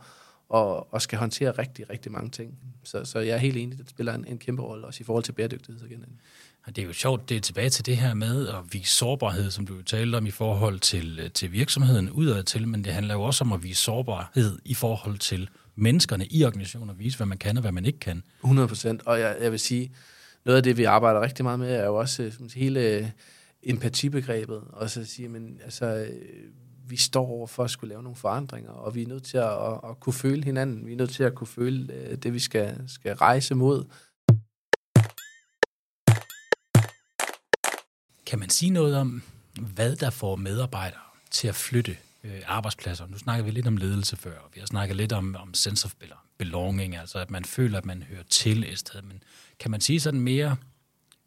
[0.52, 2.58] og, og skal håndtere rigtig, rigtig mange ting.
[2.84, 5.24] Så, så jeg er helt enig, det spiller en, en kæmpe rolle, også i forhold
[5.24, 6.06] til bæredygtighed igen.
[6.68, 9.68] Det er jo sjovt, det er tilbage til det her med at vise sårbarhed, som
[9.68, 13.22] du jo talte om i forhold til, til virksomheden udad til, men det handler jo
[13.22, 17.38] også om at vise sårbarhed i forhold til menneskerne i organisationen, og vise, hvad man
[17.38, 18.24] kan og hvad man ikke kan.
[18.44, 19.92] 100 procent, og jeg, jeg vil sige,
[20.46, 23.14] noget af det, vi arbejder rigtig meget med, er jo også hele
[23.64, 26.08] empatibegrebet, og så sige, men altså,
[26.88, 29.52] vi står over for at skulle lave nogle forandringer, og vi er nødt til at,
[29.52, 30.86] at, at kunne føle hinanden.
[30.88, 33.86] Vi er nødt til at kunne føle øh, det, vi skal, skal rejse mod.
[38.26, 39.22] Kan man sige noget om,
[39.60, 41.00] hvad der får medarbejdere
[41.32, 43.08] til at flytte øh, arbejdspladser?
[43.08, 45.86] Nu snakker vi lidt om ledelse før, og vi har snakket lidt om, om sense
[45.86, 45.94] of
[46.38, 49.02] belonging, altså at man føler, at man hører til et sted.
[49.02, 49.24] Men
[49.60, 50.56] kan man sige sådan mere,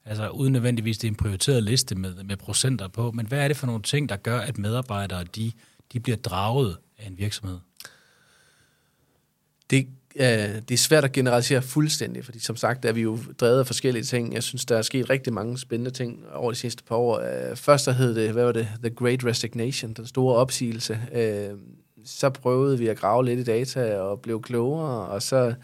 [0.04, 3.48] altså uden nødvendigvis det er en prioriteret liste med, med procenter på, men hvad er
[3.48, 5.52] det for nogle ting, der gør, at medarbejdere de,
[5.92, 7.58] de bliver draget af en virksomhed?
[9.70, 10.26] Det, øh,
[10.68, 14.04] det er svært at generalisere fuldstændig, fordi som sagt er vi jo drevet af forskellige
[14.04, 14.34] ting.
[14.34, 17.18] Jeg synes, der er sket rigtig mange spændende ting over de sidste par år.
[17.18, 21.00] Øh, først der hed det, hvad var det, The Great Resignation, den store opsigelse.
[21.12, 21.58] Øh,
[22.04, 25.54] så prøvede vi at grave lidt i data og blev klogere, og så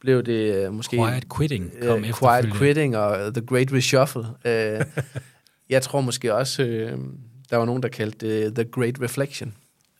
[0.00, 0.96] blev det uh, måske...
[0.96, 4.20] Quiet Quitting kom uh, Quiet Quitting og The Great Reshuffle.
[4.20, 5.04] Uh,
[5.70, 7.00] jeg tror måske også, uh,
[7.50, 9.54] der var nogen, der kaldte det The Great Reflection.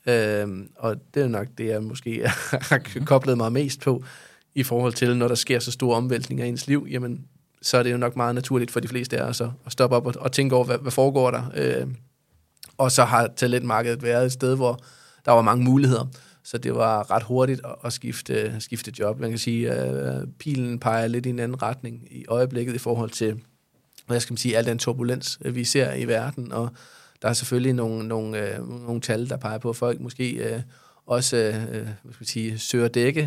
[0.07, 2.29] Uh, og det er nok det, jeg måske
[2.71, 4.05] har koblet mig mest på
[4.55, 7.25] i forhold til, når der sker så store omvæltninger i ens liv, jamen,
[7.63, 9.97] så er det jo nok meget naturligt for de fleste af os at, at stoppe
[9.97, 11.83] op og, og tænke over, hvad, hvad foregår der.
[11.83, 11.91] Uh,
[12.79, 14.81] og så har talentmarkedet været et sted, hvor
[15.25, 16.07] der var mange muligheder.
[16.51, 19.21] Så det var ret hurtigt at, skifte, skifte job.
[19.21, 22.79] Man kan sige, at uh, pilen peger lidt i en anden retning i øjeblikket i
[22.79, 23.41] forhold til,
[24.07, 26.53] hvad skal man sige, al den turbulens, øh, vi ser i verden.
[26.53, 26.71] Og
[27.23, 30.63] der er selvfølgelig nogle, nogle, uh, nogle tal, der peger på, at folk måske
[31.07, 33.21] også hvad skal man sige, søger dække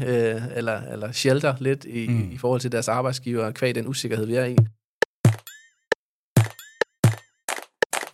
[0.56, 2.32] eller, eller shelter lidt i, mm.
[2.32, 4.56] i forhold til deres arbejdsgiver, kvæg den usikkerhed, vi er i.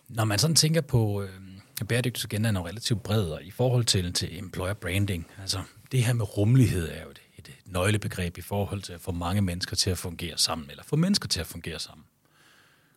[0.08, 1.22] Når man sådan tænker på...
[1.22, 1.47] Øh
[1.84, 5.62] bæredygtighedsagenda er jo relativt bred, og i forhold til, til employer branding, altså
[5.92, 9.42] det her med rummelighed er jo et, et nøglebegreb i forhold til at få mange
[9.42, 12.04] mennesker til at fungere sammen, eller få mennesker til at fungere sammen.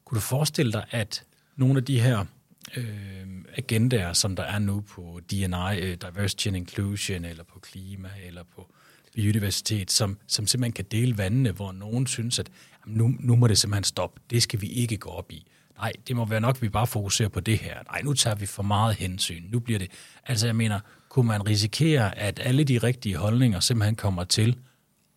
[0.05, 1.23] Kunne du forestille dig, at
[1.55, 2.25] nogle af de her
[2.77, 8.09] øh, agendaer, som der er nu på D&I, øh, Diversity and Inclusion, eller på klima,
[8.25, 8.73] eller på
[9.15, 12.49] biodiversitet, som, som simpelthen kan dele vandene, hvor nogen synes, at
[12.85, 14.21] jamen, nu, nu må det simpelthen stoppe.
[14.29, 15.47] Det skal vi ikke gå op i
[15.81, 17.75] nej, det må være nok, at vi bare fokuserer på det her.
[17.91, 19.43] Nej, nu tager vi for meget hensyn.
[19.49, 19.91] Nu bliver det...
[20.25, 24.57] Altså, jeg mener, kunne man risikere, at alle de rigtige holdninger simpelthen kommer til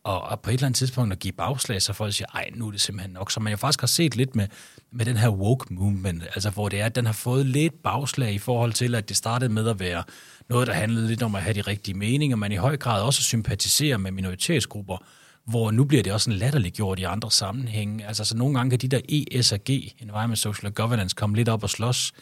[0.04, 2.66] og, og på et eller andet tidspunkt at give bagslag, så folk siger, ej, nu
[2.66, 3.30] er det simpelthen nok.
[3.30, 4.46] Så man jo faktisk har set lidt med,
[4.90, 8.34] med den her woke movement, altså hvor det er, at den har fået lidt bagslag
[8.34, 10.02] i forhold til, at det startede med at være
[10.48, 13.22] noget, der handlede lidt om at have de rigtige meninger, men i høj grad også
[13.22, 14.96] sympatisere med minoritetsgrupper,
[15.44, 18.06] hvor nu bliver det også en latterligt gjort i andre sammenhænge.
[18.06, 19.70] Altså, så nogle gange kan de der ESG,
[20.02, 22.12] Environment Social Governance, komme lidt op og slås.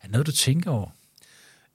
[0.00, 0.88] Er det noget, du tænker over?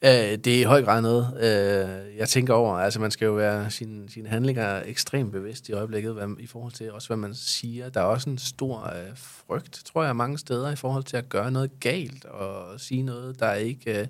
[0.02, 2.78] Øh, det er i høj grad noget, øh, jeg tænker over.
[2.78, 6.72] Altså, man skal jo være sine, sine handlinger ekstremt bevidst i øjeblikket, hvad, i forhold
[6.72, 7.89] til også, hvad man siger.
[7.89, 11.30] Der er også en stor øh, frygt, tror jeg, mange steder, i forhold til at
[11.30, 14.08] gøre noget galt og sige noget, der ikke øh,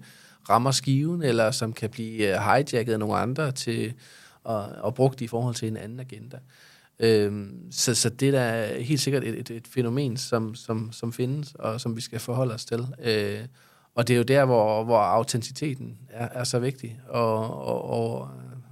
[0.50, 3.94] rammer skiven, eller som kan blive øh, hijacket af nogle andre til
[4.44, 6.38] og, og brugt i forhold til en anden agenda.
[7.00, 11.14] Øhm, så, så det er er helt sikkert et, et, et fænomen, som, som, som
[11.14, 12.88] findes, og som vi skal forholde os til.
[13.04, 13.40] Øh,
[13.96, 18.30] og det er jo der, hvor, hvor autenticiteten er, er så vigtig, og, og, og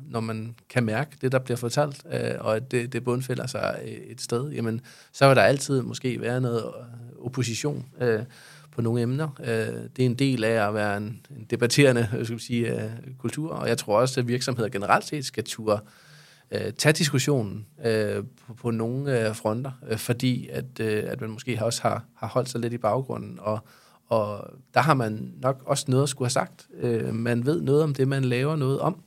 [0.09, 3.79] når man kan mærke det, der bliver fortalt, øh, og at det, det bundfælder sig
[4.07, 8.23] et sted, jamen, så vil der altid måske være noget øh, opposition øh,
[8.71, 9.29] på nogle emner.
[9.39, 9.47] Øh,
[9.95, 13.67] det er en del af at være en, en debatterende skal sige, øh, kultur, og
[13.67, 16.04] jeg tror også, at virksomheder generelt set skal ture øh,
[16.51, 21.29] Øh, tage diskussionen øh, på, på nogle øh, fronter, øh, fordi at, øh, at man
[21.29, 23.59] måske også har, har holdt sig lidt i baggrunden, og,
[24.07, 26.67] og der har man nok også noget at skulle have sagt.
[26.79, 29.03] Øh, man ved noget om det, man laver noget om,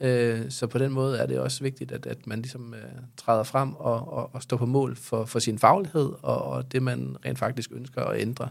[0.00, 3.42] øh, så på den måde er det også vigtigt, at, at man ligesom øh, træder
[3.42, 7.16] frem og, og, og står på mål for, for sin faglighed og, og det, man
[7.24, 8.48] rent faktisk ønsker at ændre.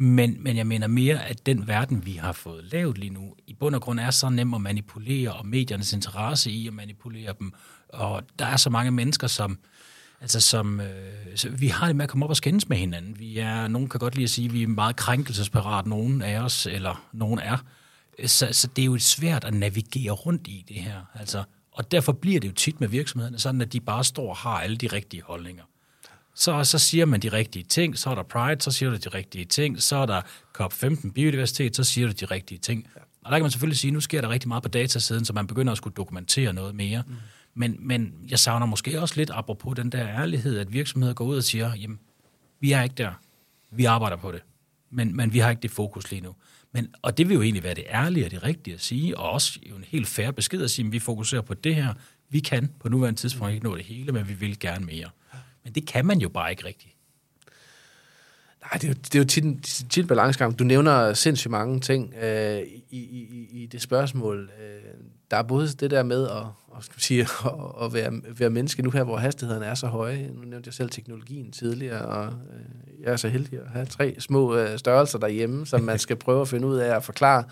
[0.00, 3.54] Men, men jeg mener mere, at den verden, vi har fået lavet lige nu, i
[3.54, 7.52] bund og grund er så nem at manipulere, og mediernes interesse i at manipulere dem.
[7.88, 9.58] Og der er så mange mennesker, som,
[10.20, 10.88] altså som øh,
[11.34, 13.18] så vi har det med at komme op og skændes med hinanden.
[13.18, 16.40] Vi er, nogen kan godt lige at sige, at vi er meget krænkelsesparat, nogen af
[16.40, 17.56] os, eller nogen er.
[18.26, 21.00] Så, så det er jo svært at navigere rundt i det her.
[21.14, 24.36] Altså, og derfor bliver det jo tit med virksomhederne sådan, at de bare står og
[24.36, 25.64] har alle de rigtige holdninger
[26.38, 29.08] så, så siger man de rigtige ting, så er der Pride, så siger du de
[29.08, 30.22] rigtige ting, så er der
[30.60, 32.86] COP15 biodiversitet, så siger du de rigtige ting.
[33.24, 35.32] Og der kan man selvfølgelig sige, at nu sker der rigtig meget på datasiden, så
[35.32, 37.02] man begynder at skulle dokumentere noget mere.
[37.06, 37.14] Mm.
[37.54, 41.36] Men, men jeg savner måske også lidt, apropos den der ærlighed, at virksomheder går ud
[41.36, 41.98] og siger, jamen,
[42.60, 43.12] vi er ikke der.
[43.70, 44.42] Vi arbejder på det.
[44.90, 46.34] Men, men vi har ikke det fokus lige nu.
[46.72, 49.30] Men, og det vil jo egentlig være det ærlige og det rigtige at sige, og
[49.30, 51.94] også jo en helt færre besked at sige, at vi fokuserer på det her.
[52.28, 55.08] Vi kan på nuværende tidspunkt ikke nå det hele, men vi vil gerne mere.
[55.68, 56.94] Men det kan man jo bare ikke rigtigt.
[58.62, 60.58] Nej, det er jo, det er jo tit, en, tit en balancegang.
[60.58, 62.58] Du nævner sindssygt mange ting øh,
[62.90, 64.50] i, i, i det spørgsmål.
[64.60, 64.94] Øh,
[65.30, 66.42] der er både det der med at,
[66.76, 67.52] at, skal sige, at,
[67.82, 70.30] at være, være menneske nu her, hvor hastigheden er så høje.
[70.34, 74.16] Nu nævnte jeg selv teknologien tidligere, og øh, jeg er så heldig at have tre
[74.18, 77.44] små øh, størrelser derhjemme, som man skal prøve at finde ud af at forklare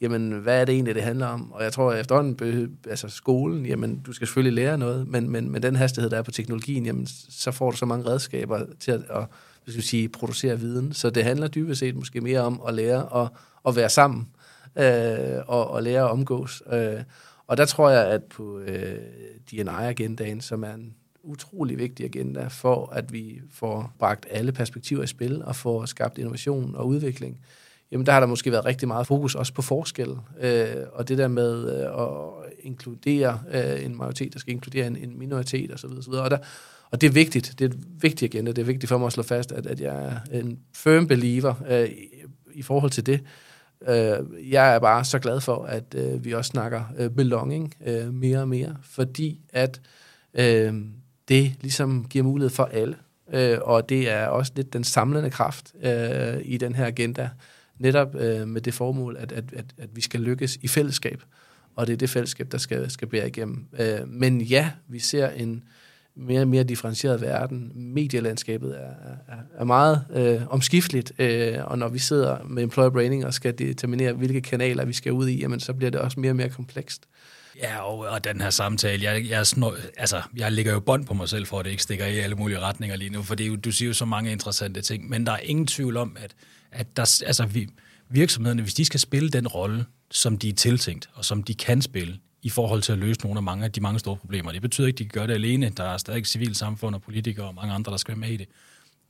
[0.00, 1.52] jamen, hvad er det egentlig, det handler om?
[1.52, 5.50] Og jeg tror, at efterhånden, altså skolen, jamen, du skal selvfølgelig lære noget, men, men
[5.50, 8.90] med den hastighed, der er på teknologien, jamen, så får du så mange redskaber til
[8.90, 9.24] at, at
[9.64, 10.92] hvad skal sige, producere viden.
[10.92, 13.28] Så det handler dybest set måske mere om at lære at,
[13.68, 14.28] at være sammen,
[14.78, 16.62] øh, og, og lære at omgås.
[16.72, 17.02] Øh,
[17.46, 18.98] og der tror jeg, at på øh,
[19.50, 25.06] DNI-agendaen, som er en utrolig vigtig agenda for, at vi får bragt alle perspektiver i
[25.06, 27.40] spil og får skabt innovation og udvikling,
[27.92, 30.08] jamen der har der måske været rigtig meget fokus også på forskel,
[30.40, 34.96] øh, og det der med øh, at inkludere øh, en majoritet, der skal inkludere en,
[34.96, 35.90] en minoritet osv.
[35.98, 36.12] osv.
[36.12, 36.38] Og, der,
[36.90, 39.12] og det er vigtigt, det er et vigtigt agenda, det er vigtigt for mig at
[39.12, 42.08] slå fast, at, at jeg er en firm believer øh, i,
[42.54, 43.20] i forhold til det.
[43.88, 48.14] Øh, jeg er bare så glad for, at øh, vi også snakker øh, belonging øh,
[48.14, 49.80] mere og mere, fordi at
[50.34, 50.74] øh,
[51.28, 52.96] det ligesom giver mulighed for alle,
[53.32, 57.28] øh, og det er også lidt den samlende kraft øh, i den her agenda,
[57.78, 61.22] netop øh, med det formål, at, at, at, at vi skal lykkes i fællesskab,
[61.76, 63.66] og det er det fællesskab, der skal, skal bære igennem.
[63.78, 65.62] Øh, men ja, vi ser en
[66.14, 67.72] mere og mere differentieret verden.
[67.74, 68.90] Medielandskabet er,
[69.28, 73.58] er, er meget øh, omskifteligt, øh, og når vi sidder med employer branding og skal
[73.58, 76.48] determinere, hvilke kanaler vi skal ud i, jamen, så bliver det også mere og mere
[76.48, 77.02] komplekst.
[77.62, 81.14] Ja, og, og den her samtale, jeg, jeg, snor, altså, jeg lægger jo bånd på
[81.14, 83.64] mig selv for, at det ikke stikker i alle mulige retninger lige nu, for det
[83.64, 86.34] du siger jo så mange interessante ting, men der er ingen tvivl om, at
[86.72, 87.68] at der, altså vi,
[88.08, 91.82] virksomhederne, hvis de skal spille den rolle, som de er tiltænkt, og som de kan
[91.82, 94.52] spille, i forhold til at løse nogle af mange af de mange store problemer.
[94.52, 95.72] Det betyder ikke, at de kan gøre det alene.
[95.76, 98.48] Der er stadig civilsamfund og politikere og mange andre, der skal være med i det.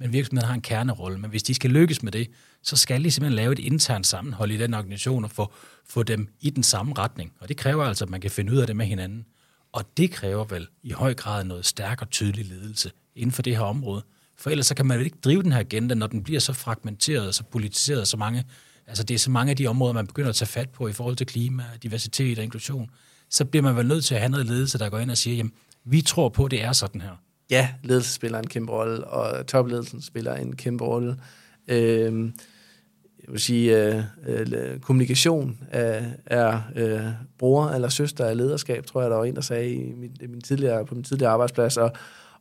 [0.01, 1.19] Men virksomheden har en kernerolle.
[1.19, 2.29] Men hvis de skal lykkes med det,
[2.63, 5.53] så skal de simpelthen lave et internt sammenhold i den organisation og få,
[5.89, 7.33] få dem i den samme retning.
[7.41, 9.27] Og det kræver altså, at man kan finde ud af det med hinanden.
[9.73, 13.57] Og det kræver vel i høj grad noget stærk og tydelig ledelse inden for det
[13.57, 14.05] her område.
[14.37, 16.53] For ellers så kan man jo ikke drive den her agenda, når den bliver så
[16.53, 18.45] fragmenteret, og så politiseret, så mange,
[18.87, 20.93] altså det er så mange af de områder, man begynder at tage fat på i
[20.93, 22.91] forhold til klima, diversitet og inklusion,
[23.31, 25.37] så bliver man vel nødt til at have noget ledelse, der går ind og siger,
[25.37, 25.53] jamen,
[25.85, 27.17] Vi tror på, at det er sådan her.
[27.51, 31.17] Ja, ledelse spiller en kæmpe rolle, og topledelsen spiller en kæmpe rolle.
[31.69, 32.31] Øh,
[33.23, 37.01] jeg vil sige, øh, øh, kommunikation er, er øh,
[37.39, 40.41] bror eller søster af lederskab, tror jeg, der var en, der sagde i min, min
[40.41, 41.77] tidligere, på min tidligere arbejdsplads.
[41.77, 41.93] Og,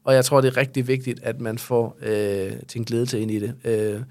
[0.04, 3.40] og jeg tror, det er rigtig vigtigt, at man får øh, tænkt ledelse ind i
[3.40, 3.56] det.
[3.64, 4.02] Øh,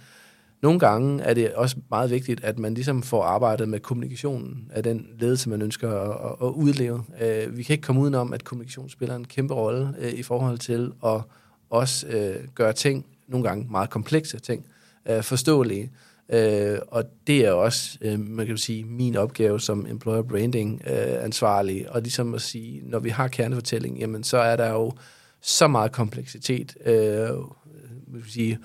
[0.62, 4.82] nogle gange er det også meget vigtigt, at man ligesom får arbejdet med kommunikationen af
[4.82, 7.04] den ledelse, man ønsker at, at, udleve.
[7.20, 10.58] Øh, vi kan ikke komme udenom, at kommunikation spiller en kæmpe rolle øh, i forhold
[10.58, 11.20] til at
[11.70, 14.66] også øh, gøre ting, nogle gange meget komplekse ting,
[15.08, 15.90] øh, forståelige.
[16.28, 21.24] Øh, og det er også, øh, man kan sige, min opgave som employer branding øh,
[21.24, 24.92] ansvarlig, og ligesom at sige, når vi har kernefortælling, jamen så er der jo
[25.42, 27.28] så meget kompleksitet, øh,
[28.08, 28.58] man kan sige,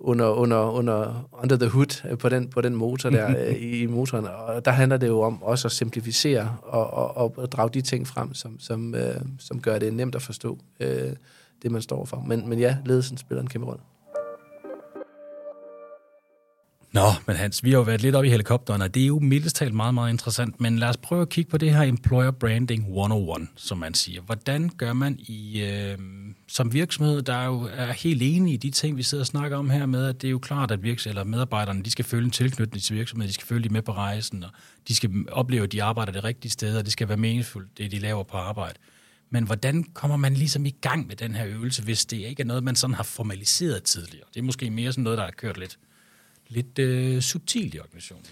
[0.00, 3.82] under, under, under under the hood øh, på den, på den motor der øh, i,
[3.82, 4.26] i motoren.
[4.26, 8.06] Og der handler det jo om også at simplificere og, og, og drage de ting
[8.06, 11.12] frem, som, som, øh, som gør det nemt at forstå øh,
[11.62, 12.24] det, man står for.
[12.26, 13.82] Men, men ja, ledelsen spiller en kæmpe rolle.
[16.94, 19.18] Nå, men Hans, vi har jo været lidt oppe i helikopteren, og det er jo
[19.18, 20.60] mildest talt meget, meget interessant.
[20.60, 24.22] Men lad os prøve at kigge på det her Employer Branding 101, som man siger.
[24.22, 25.98] Hvordan gør man i, øh,
[26.48, 29.56] som virksomhed, der er jo er helt enige i de ting, vi sidder og snakker
[29.56, 32.24] om her med, at det er jo klart, at virks- eller medarbejderne de skal føle
[32.24, 34.50] en tilknytning til virksomheden, de skal føle med på rejsen, og
[34.88, 37.92] de skal opleve, at de arbejder det rigtige sted, og det skal være meningsfuldt, det
[37.92, 38.78] de laver på arbejde.
[39.30, 42.46] Men hvordan kommer man ligesom i gang med den her øvelse, hvis det ikke er
[42.46, 44.26] noget, man sådan har formaliseret tidligere?
[44.34, 45.78] Det er måske mere sådan noget, der har kørt lidt
[46.48, 48.26] lidt øh, subtil i organisationen?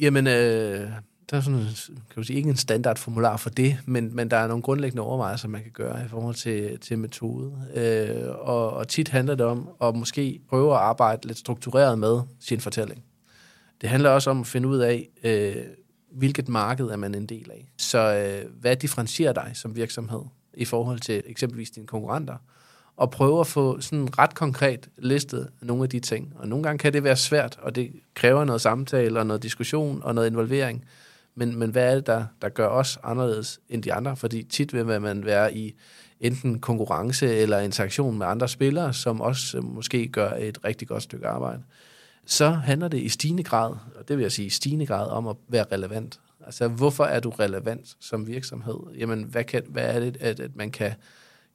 [0.00, 0.90] Jamen, øh,
[1.30, 4.46] der er sådan, kan du sige, ikke en standardformular for det, men, men der er
[4.46, 7.52] nogle grundlæggende overvejelser, man kan gøre i forhold til, til metode.
[7.74, 12.20] Øh, og, og tit handler det om at måske prøve at arbejde lidt struktureret med
[12.40, 13.04] sin fortælling.
[13.80, 15.56] Det handler også om at finde ud af, øh,
[16.10, 17.72] hvilket marked er man en del af.
[17.78, 20.22] Så øh, hvad differentierer dig som virksomhed
[20.54, 22.36] i forhold til eksempelvis dine konkurrenter?
[22.96, 26.32] Og prøve at få sådan ret konkret listet nogle af de ting.
[26.38, 30.02] Og nogle gange kan det være svært, og det kræver noget samtale og noget diskussion
[30.02, 30.84] og noget involvering.
[31.34, 34.16] Men, men hvad er det, der, der gør os anderledes end de andre?
[34.16, 35.74] Fordi tit vil man være i
[36.20, 41.02] enten konkurrence eller interaktion med andre spillere, som også øh, måske gør et rigtig godt
[41.02, 41.62] stykke arbejde.
[42.26, 45.28] Så handler det i stigende grad, og det vil jeg sige i stigende grad, om
[45.28, 46.20] at være relevant.
[46.46, 48.76] Altså, hvorfor er du relevant som virksomhed?
[48.98, 50.92] Jamen, hvad, kan, hvad er det, at, at man kan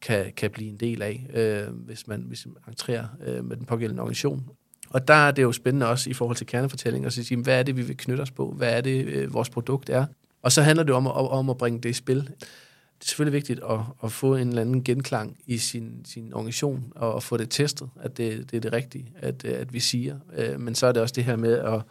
[0.02, 3.66] kan, kan blive en del af, øh, hvis, man, hvis man entrerer øh, med den
[3.66, 4.44] pågældende organisation.
[4.90, 7.64] Og der er det jo spændende også i forhold til kernefortælling, at sige, hvad er
[7.64, 8.52] det, vi vil knytte os på?
[8.52, 10.06] Hvad er det, øh, vores produkt er?
[10.42, 12.18] Og så handler det om, om, om at bringe det i spil.
[12.18, 16.94] Det er selvfølgelig vigtigt at, at få en eller anden genklang i sin, sin organisation,
[16.96, 20.20] og at få det testet, at det, det er det rigtige, at, at vi siger.
[20.36, 21.82] Øh, men så er det også det her med at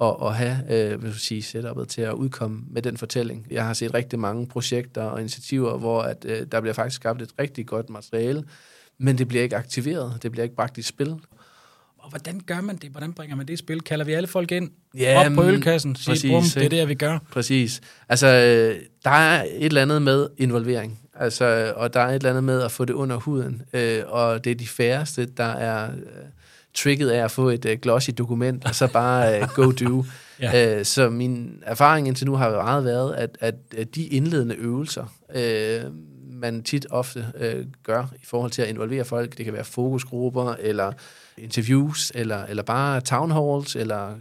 [0.00, 3.46] og, og have øh, vil sige, setupet til at udkomme med den fortælling.
[3.50, 7.22] Jeg har set rigtig mange projekter og initiativer, hvor at, øh, der bliver faktisk skabt
[7.22, 8.44] et rigtig godt materiale,
[8.98, 11.16] men det bliver ikke aktiveret, det bliver ikke bragt i spil.
[11.98, 12.90] Og hvordan gør man det?
[12.90, 13.80] Hvordan bringer man det i spil?
[13.80, 14.70] Kalder vi alle folk ind?
[14.98, 15.96] Ja, op på ølkassen?
[15.96, 17.18] Sig, præcis, brum, det er det, vi gør.
[17.32, 17.80] Præcis.
[18.08, 21.00] Altså, øh, der er et eller andet med involvering.
[21.14, 23.62] Altså, og der er et eller andet med at få det under huden.
[23.72, 25.90] Øh, og det er de færreste, der er...
[25.90, 26.24] Øh,
[26.74, 30.04] tricket er at få et uh, glossy dokument, og så bare uh, go do.
[30.40, 30.78] ja.
[30.78, 35.14] uh, så min erfaring indtil nu har meget været, at, at, at de indledende øvelser,
[35.28, 35.92] uh,
[36.40, 40.54] man tit ofte uh, gør i forhold til at involvere folk, det kan være fokusgrupper,
[40.58, 40.92] eller
[41.38, 44.14] interviews, eller, eller bare town halls, eller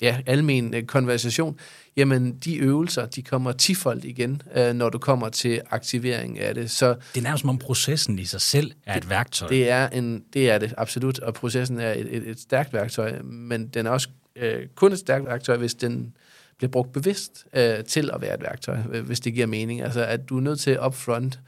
[0.00, 1.58] ja, almen uh, konversation,
[1.96, 6.70] jamen de øvelser, de kommer tifold igen, øh, når du kommer til aktivering af det.
[6.70, 9.48] Så det er nærmest som om processen i sig selv er et værktøj.
[9.48, 13.22] Det er, en, det er det, absolut, og processen er et, et, et stærkt værktøj,
[13.22, 16.16] men den er også øh, kun et stærkt værktøj, hvis den
[16.56, 19.82] bliver brugt bevidst øh, til at være et værktøj, hvis det giver mening.
[19.82, 21.40] Altså, at du er nødt til upfront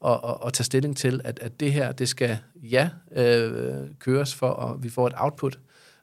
[0.00, 4.34] og, og, og tage stilling til, at, at det her, det skal ja øh, køres
[4.34, 5.58] for, at vi får et output,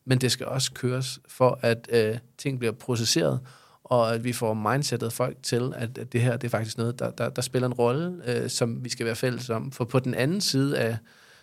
[0.05, 3.39] men det skal også køres for, at øh, ting bliver processeret,
[3.91, 6.99] og at vi får mindsetet folk til, at, at det her det er faktisk noget,
[6.99, 9.71] der, der, der spiller en rolle, øh, som vi skal være fælles om.
[9.71, 10.97] For på den anden side af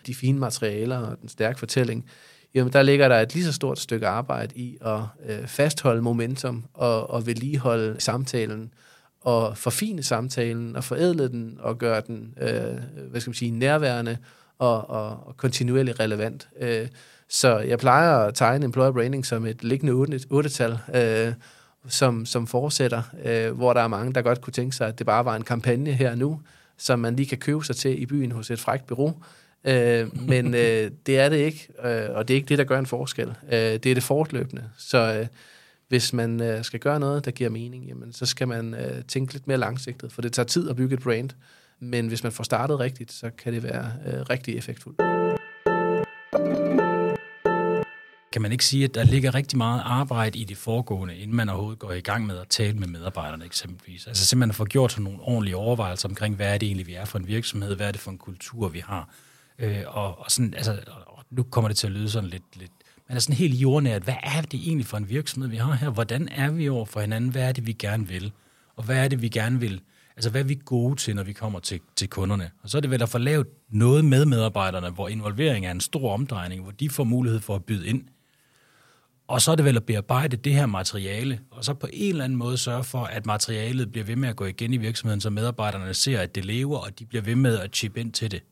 [0.07, 2.05] de fine materialer og den stærke fortælling,
[2.53, 6.65] jamen der ligger der et lige så stort stykke arbejde i at øh, fastholde momentum
[6.73, 8.73] og, og vedligeholde samtalen,
[9.21, 12.79] og forfine samtalen og forædle den og gøre den, øh,
[13.09, 14.17] hvad skal man sige, nærværende
[14.59, 16.49] og, og, og kontinuerligt relevant.
[16.59, 16.87] Øh,
[17.29, 21.33] så jeg plejer at tegne employer branding som et liggende 8-tal, øh,
[21.87, 25.05] som, som fortsætter, øh, hvor der er mange, der godt kunne tænke sig, at det
[25.05, 26.41] bare var en kampagne her nu,
[26.77, 29.13] som man lige kan købe sig til i byen hos et frækt bureau.
[29.63, 32.79] Øh, men øh, det er det ikke, øh, og det er ikke det, der gør
[32.79, 33.27] en forskel.
[33.27, 34.63] Øh, det er det fortløbende.
[34.77, 35.27] Så øh,
[35.87, 39.33] hvis man øh, skal gøre noget, der giver mening, jamen, så skal man øh, tænke
[39.33, 41.29] lidt mere langsigtet, for det tager tid at bygge et brand.
[41.79, 45.01] Men hvis man får startet rigtigt, så kan det være øh, rigtig effektfuldt.
[48.31, 51.49] Kan man ikke sige, at der ligger rigtig meget arbejde i det foregående, inden man
[51.49, 54.07] overhovedet går i gang med at tale med medarbejderne eksempelvis?
[54.07, 57.05] Altså simpelthen få gjort sådan nogle ordentlige overvejelser omkring, hvad er det egentlig, vi er
[57.05, 59.09] for en virksomhed, hvad er det for en kultur, vi har?
[59.59, 62.71] Øh, og, og, sådan, altså, og nu kommer det til at lyde sådan lidt, lidt
[63.09, 65.89] men er sådan helt jordnært, hvad er det egentlig for en virksomhed, vi har her?
[65.89, 67.29] Hvordan er vi over for hinanden?
[67.29, 68.31] Hvad er det, vi gerne vil?
[68.75, 69.81] Og hvad er det, vi gerne vil?
[70.15, 72.51] Altså, hvad er vi gode til, når vi kommer til, til kunderne?
[72.63, 75.79] Og så er det vel at få lavet noget med medarbejderne, hvor involvering er en
[75.79, 78.03] stor omdrejning, hvor de får mulighed for at byde ind.
[79.29, 82.23] Og så er det vel at bearbejde det her materiale, og så på en eller
[82.23, 85.29] anden måde sørge for, at materialet bliver ved med at gå igen i virksomheden, så
[85.29, 88.43] medarbejderne ser, at det lever, og de bliver ved med at chip ind til det.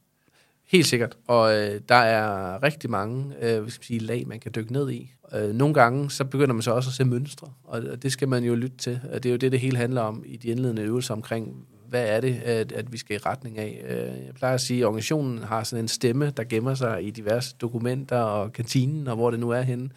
[0.67, 4.39] Helt sikkert, og øh, der er rigtig mange øh, hvad skal man sige, lag, man
[4.39, 5.13] kan dykke ned i.
[5.33, 8.43] Øh, nogle gange, så begynder man så også at se mønstre, og det skal man
[8.43, 8.99] jo lytte til.
[9.13, 12.21] Det er jo det, det hele handler om i de indledende øvelser omkring, hvad er
[12.21, 13.81] det, at, at vi skal i retning af.
[13.89, 17.11] Øh, jeg plejer at sige, at organisationen har sådan en stemme, der gemmer sig i
[17.11, 19.89] diverse dokumenter og kantinen, og hvor det nu er henne.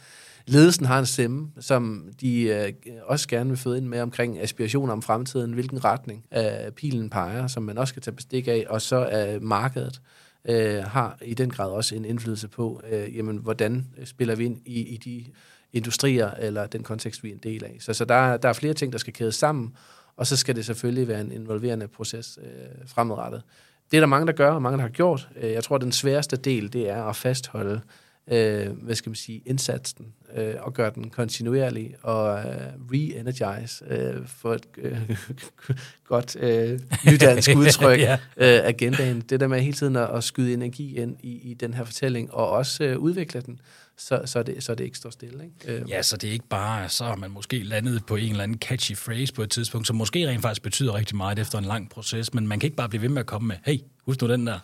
[0.50, 2.72] Ledelsen har en stemme, som de øh,
[3.02, 7.46] også gerne vil føde ind med omkring aspirationer om fremtiden, hvilken retning øh, pilen peger,
[7.46, 10.00] som man også skal tage bestik af, og så er markedet
[10.44, 14.60] øh, har i den grad også en indflydelse på, øh, jamen, hvordan spiller vi ind
[14.66, 15.24] i, i de
[15.72, 17.76] industrier eller den kontekst, vi er en del af.
[17.80, 19.74] Så, så der, der er flere ting, der skal kædes sammen,
[20.16, 23.42] og så skal det selvfølgelig være en involverende proces øh, fremadrettet.
[23.90, 25.28] Det er der mange, der gør, og mange, der har gjort.
[25.40, 27.80] Øh, jeg tror, at den sværeste del, det er at fastholde
[28.28, 30.06] øh, hvad skal man sige, indsatsen
[30.36, 35.16] øh, og gøre den kontinuerlig og øh, re-energize øh, for et øh,
[36.08, 38.12] godt øh, nydansk udtryk ja.
[38.36, 39.20] øh, agendaen.
[39.20, 42.34] Det der med hele tiden at, at skyde energi ind i, i den her fortælling
[42.34, 43.60] og også øh, udvikle den
[44.00, 45.44] så, så, det, så det ikke står stille.
[45.44, 45.80] Ikke?
[45.80, 45.90] Øh.
[45.90, 48.58] Ja, så det er ikke bare, så har man måske landet på en eller anden
[48.58, 51.90] catchy phrase på et tidspunkt, som måske rent faktisk betyder rigtig meget efter en lang
[51.90, 54.28] proces, men man kan ikke bare blive ved med at komme med, hey, husk nu
[54.28, 54.58] den der.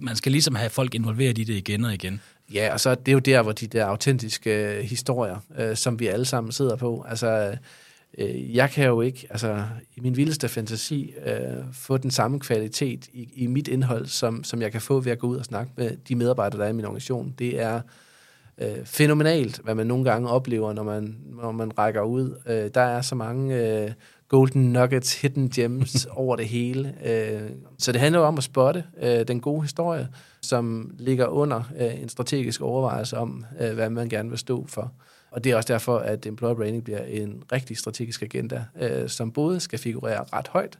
[0.00, 2.20] Man skal ligesom have folk involveret i det igen og igen.
[2.54, 6.00] Ja, og så det er jo der, hvor de der autentiske øh, historier, øh, som
[6.00, 7.56] vi alle sammen sidder på, altså
[8.18, 9.64] øh, jeg kan jo ikke, altså
[9.96, 14.62] i min vildeste fantasi, øh, få den samme kvalitet i, i mit indhold, som, som
[14.62, 16.72] jeg kan få ved at gå ud og snakke med de medarbejdere, der er i
[16.72, 17.34] min organisation.
[17.38, 17.80] Det er
[18.58, 22.36] øh, fænomenalt, hvad man nogle gange oplever, når man, når man rækker ud.
[22.46, 23.90] Øh, der er så mange øh,
[24.32, 26.94] golden nuggets, hidden gems over det hele.
[27.04, 30.08] Øh, så det handler jo om at spotte øh, den gode historie,
[30.42, 34.92] som ligger under øh, en strategisk overvejelse om, øh, hvad man gerne vil stå for.
[35.30, 39.32] Og det er også derfor, at employer branding bliver en rigtig strategisk agenda, øh, som
[39.32, 40.78] både skal figurere ret højt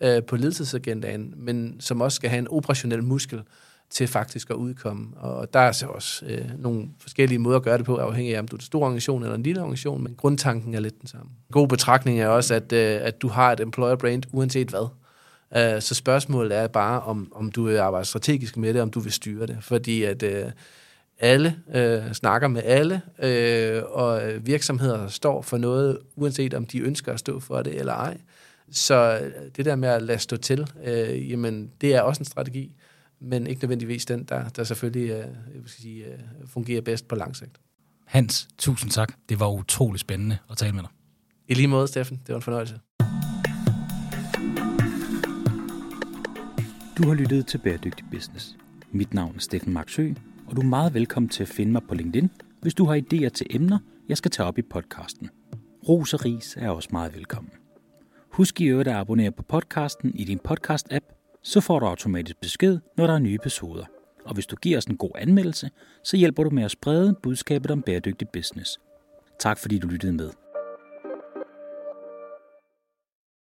[0.00, 3.42] øh, på ledelsesagendaen, men som også skal have en operationel muskel
[3.94, 5.06] til faktisk at udkomme.
[5.16, 8.38] Og der er så også øh, nogle forskellige måder at gøre det på, afhængig af,
[8.38, 11.08] om du er en stor organisation eller en lille organisation, men grundtanken er lidt den
[11.08, 11.26] samme.
[11.26, 14.88] En god betragtning er også, at, øh, at du har et employer brand uanset hvad.
[15.56, 19.00] Uh, så spørgsmålet er bare, om, om du vil arbejde strategisk med det, om du
[19.00, 19.58] vil styre det.
[19.60, 20.44] Fordi at øh,
[21.18, 27.12] alle øh, snakker med alle, øh, og virksomheder står for noget, uanset om de ønsker
[27.12, 28.16] at stå for det eller ej.
[28.70, 29.20] Så
[29.56, 32.72] det der med at lade stå til, øh, jamen, det er også en strategi
[33.24, 37.14] men ikke nødvendigvis den, der, der selvfølgelig uh, jeg vil sige, uh, fungerer bedst på
[37.14, 37.60] lang sigt.
[38.04, 39.12] Hans, tusind tak.
[39.28, 40.90] Det var utrolig spændende at tale med dig.
[41.48, 42.16] I lige måde, Steffen.
[42.16, 42.80] Det var en fornøjelse.
[46.98, 48.56] Du har lyttet til Bæredygtig Business.
[48.92, 50.12] Mit navn er Steffen Marksø,
[50.46, 52.30] og du er meget velkommen til at finde mig på LinkedIn,
[52.62, 55.30] hvis du har idéer til emner, jeg skal tage op i podcasten.
[55.88, 57.50] Ros og ris er også meget velkommen.
[58.30, 62.78] Husk i øvrigt at abonnere på podcasten i din podcast-app, så får du automatisk besked,
[62.96, 63.84] når der er nye episoder.
[64.24, 65.70] Og hvis du giver os en god anmeldelse,
[66.02, 68.78] så hjælper du med at sprede budskabet om bæredygtig business.
[69.38, 70.30] Tak fordi du lyttede med.